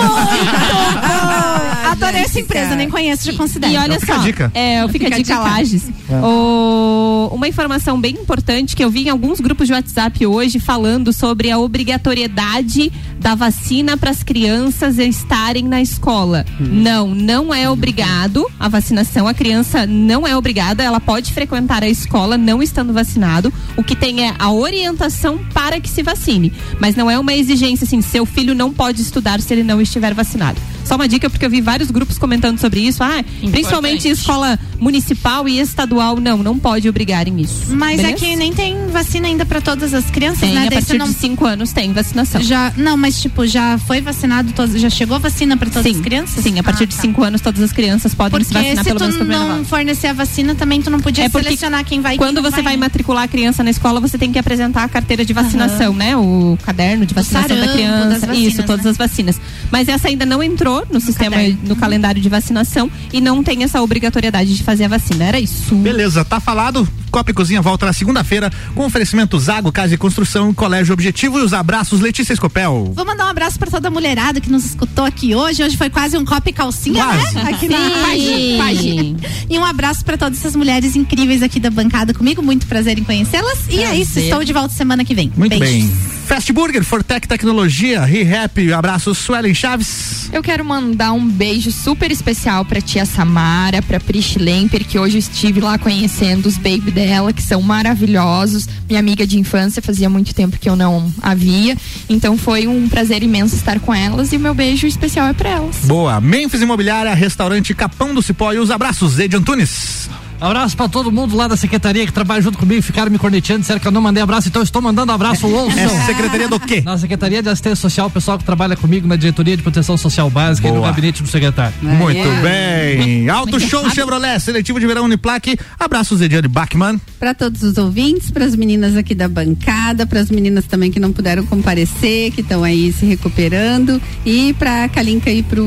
[1.92, 3.74] Adorei essa empresa, nem conheço, já considero.
[3.74, 4.52] E olha fica só, a dica.
[4.54, 5.84] é, o Fica a Dica Lages.
[6.24, 11.12] O- uma informação bem importante que eu vi em alguns grupos de WhatsApp hoje falando
[11.12, 16.46] sobre a obrigatoriedade da vacina para as crianças estarem na escola.
[16.60, 19.28] Não, não é obrigado a vacinação.
[19.28, 23.52] A criança não é obrigada, ela pode frequentar a escola não estando vacinado.
[23.76, 27.86] O que tem é a orientação para que se vacine, mas não é uma exigência
[27.86, 30.60] assim, seu filho não pode estudar se ele não estiver vacinado.
[30.86, 33.04] Só uma dica porque eu vi vários grupos comentando sobre isso.
[33.04, 37.07] Ah, principalmente escola municipal e estadual, não, não pode obrigar
[37.38, 37.76] isso.
[37.76, 38.08] Mas Beleza?
[38.10, 40.62] é que nem tem vacina ainda pra todas as crianças, Tem, né?
[40.62, 42.42] a Daí partir não de 5 anos tem vacinação.
[42.42, 46.02] já não, mas tipo já foi vacinado, já chegou a vacina pra todas sim, as
[46.02, 46.44] crianças?
[46.44, 47.02] Sim, a partir Ah, de tá.
[47.02, 49.66] 5 anos todas as crianças podem se Porque vacinar se pelo menos tu primeira não
[49.66, 52.74] fornecer a vacina, também tu não podia É selecionar quem vai Quando quem você vai
[52.76, 52.82] né?
[52.82, 56.16] matricular a criança na escola, você tem que apresentar a carteira de vacinação, né?
[56.18, 58.10] O caderno de vacinação da sarampo, criança.
[58.10, 58.92] das vacinas, Isso, todas né?
[58.92, 59.42] as vacinas.
[59.72, 61.60] Mas essa ainda não entrou no, sistema, caderno.
[61.64, 65.26] no calendário de vacinação e não tem essa obrigatoriedade de fazer a vacina.
[65.26, 65.76] Era isso.
[65.76, 66.88] Beleza, tá falado.
[67.12, 71.42] Copa e Cozinha volta na segunda-feira com oferecimento Zago Casa e Construção, Colégio Objetivo e
[71.44, 72.92] os abraços Letícia Escopel.
[72.96, 75.64] Vou mandar um abraço pra toda a mulherada que nos escutou aqui hoje.
[75.64, 77.36] Hoje foi quase um copo e calcinha, Quase.
[77.36, 77.42] né?
[77.50, 78.58] Aqui na Sim.
[78.58, 79.18] página.
[79.50, 82.42] E um abraço pra todas essas mulheres incríveis aqui da bancada comigo.
[82.42, 83.60] Muito prazer em conhecê-las.
[83.70, 85.32] E é isso, estou de volta semana que vem.
[85.36, 85.90] Muito Beijos.
[85.90, 86.18] bem.
[86.28, 90.30] Fast Burger, Fortec Tecnologia, ReHap, abraços Suelen Chaves.
[90.34, 95.16] Eu quero mandar um beijo super especial pra tia Samara, pra Prish Lemper, que hoje
[95.16, 98.68] eu estive lá conhecendo os baby dela, que são maravilhosos.
[98.88, 101.78] Minha amiga de infância, fazia muito tempo que eu não a via.
[102.10, 105.50] Então foi um prazer imenso estar com elas e o meu beijo especial é pra
[105.50, 105.78] elas.
[105.84, 106.20] Boa.
[106.22, 110.10] Memphis Imobiliária, Restaurante Capão do Cipó e os abraços Ed Antunes.
[110.40, 113.80] Abraço pra todo mundo lá da secretaria que trabalha junto comigo, ficaram me corneteando, disseram
[113.80, 115.80] que eu não mandei abraço, então eu estou mandando abraço, ouçam.
[115.80, 116.82] É secretaria do quê?
[116.86, 120.30] Na Secretaria de Assistência Social, o pessoal que trabalha comigo na Diretoria de Proteção Social
[120.30, 120.90] Básica e no Boa.
[120.90, 121.74] gabinete do secretário.
[121.82, 123.30] Muito bem.
[123.30, 125.58] Auto Show Chevrolet, seletivo de verão Uniplaque.
[125.80, 127.00] Abraços Ediane Bachmann.
[127.20, 131.00] Para todos os ouvintes, para as meninas aqui da bancada, para as meninas também que
[131.00, 135.66] não puderam comparecer, que estão aí se recuperando, e para a Kalinka e pro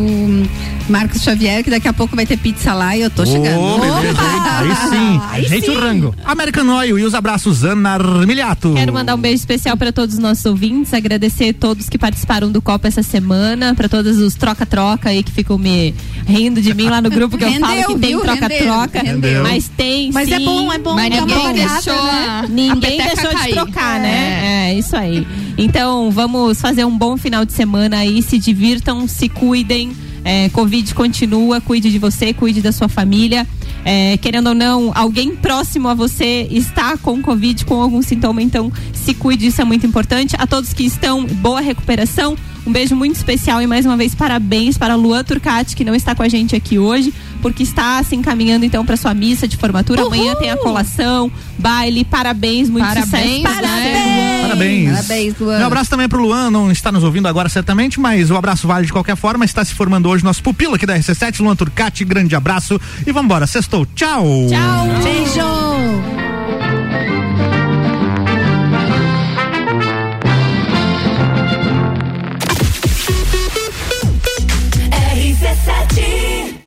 [0.89, 3.61] Marcos Xavier, que daqui a pouco vai ter pizza lá e eu tô chegando.
[3.61, 4.60] Ô, beleza, hein?
[4.61, 5.21] Aí sim.
[5.31, 5.73] Aí Gente, sim.
[5.73, 6.15] o rango.
[6.25, 8.75] American Oil e os abraços Ana Armiliato.
[8.75, 12.61] Quero mandar um beijo especial para todos os nossos ouvintes, agradecer todos que participaram do
[12.61, 15.95] Copa essa semana, para todos os troca-troca aí que ficam me
[16.27, 19.03] rindo de mim lá no grupo que eu Rendeu, falo que tem troca-troca,
[19.43, 20.35] mas tem Mas sim.
[20.35, 20.95] é bom, é bom.
[20.95, 22.27] Mas é ninguém deixou né?
[22.29, 24.71] a, a Ninguém deixou de trocar, né?
[24.71, 25.27] É, isso aí.
[25.57, 29.93] Então, vamos fazer um bom final de semana aí, se divirtam, se cuidem.
[30.23, 33.47] É, Covid continua, cuide de você, cuide da sua família.
[33.85, 38.71] É, querendo ou não, alguém próximo a você está com Covid, com algum sintoma, então
[38.93, 40.37] se cuide, isso é muito importante.
[40.39, 42.37] A todos que estão, boa recuperação.
[42.67, 45.95] Um beijo muito especial e mais uma vez parabéns para a Luan Turcati, que não
[45.95, 49.57] está com a gente aqui hoje, porque está se encaminhando então para sua missa de
[49.57, 50.03] formatura.
[50.03, 53.63] Amanhã tem a colação, baile, parabéns, muito Parabéns, sucesso.
[53.63, 54.43] né?
[54.43, 54.91] Parabéns.
[54.91, 55.57] Parabéns, Luan.
[55.59, 58.87] Meu abraço também pro Luan, não está nos ouvindo agora certamente, mas o abraço vale
[58.87, 59.45] de qualquer forma.
[59.45, 62.05] Está se formando hoje nosso pupilo aqui da RC7, Luan Turcati.
[62.05, 63.47] Grande abraço e vambora.
[63.47, 63.87] Sextou.
[63.95, 64.25] Tchau.
[64.49, 65.03] Tchau.
[65.03, 66.20] Beijo!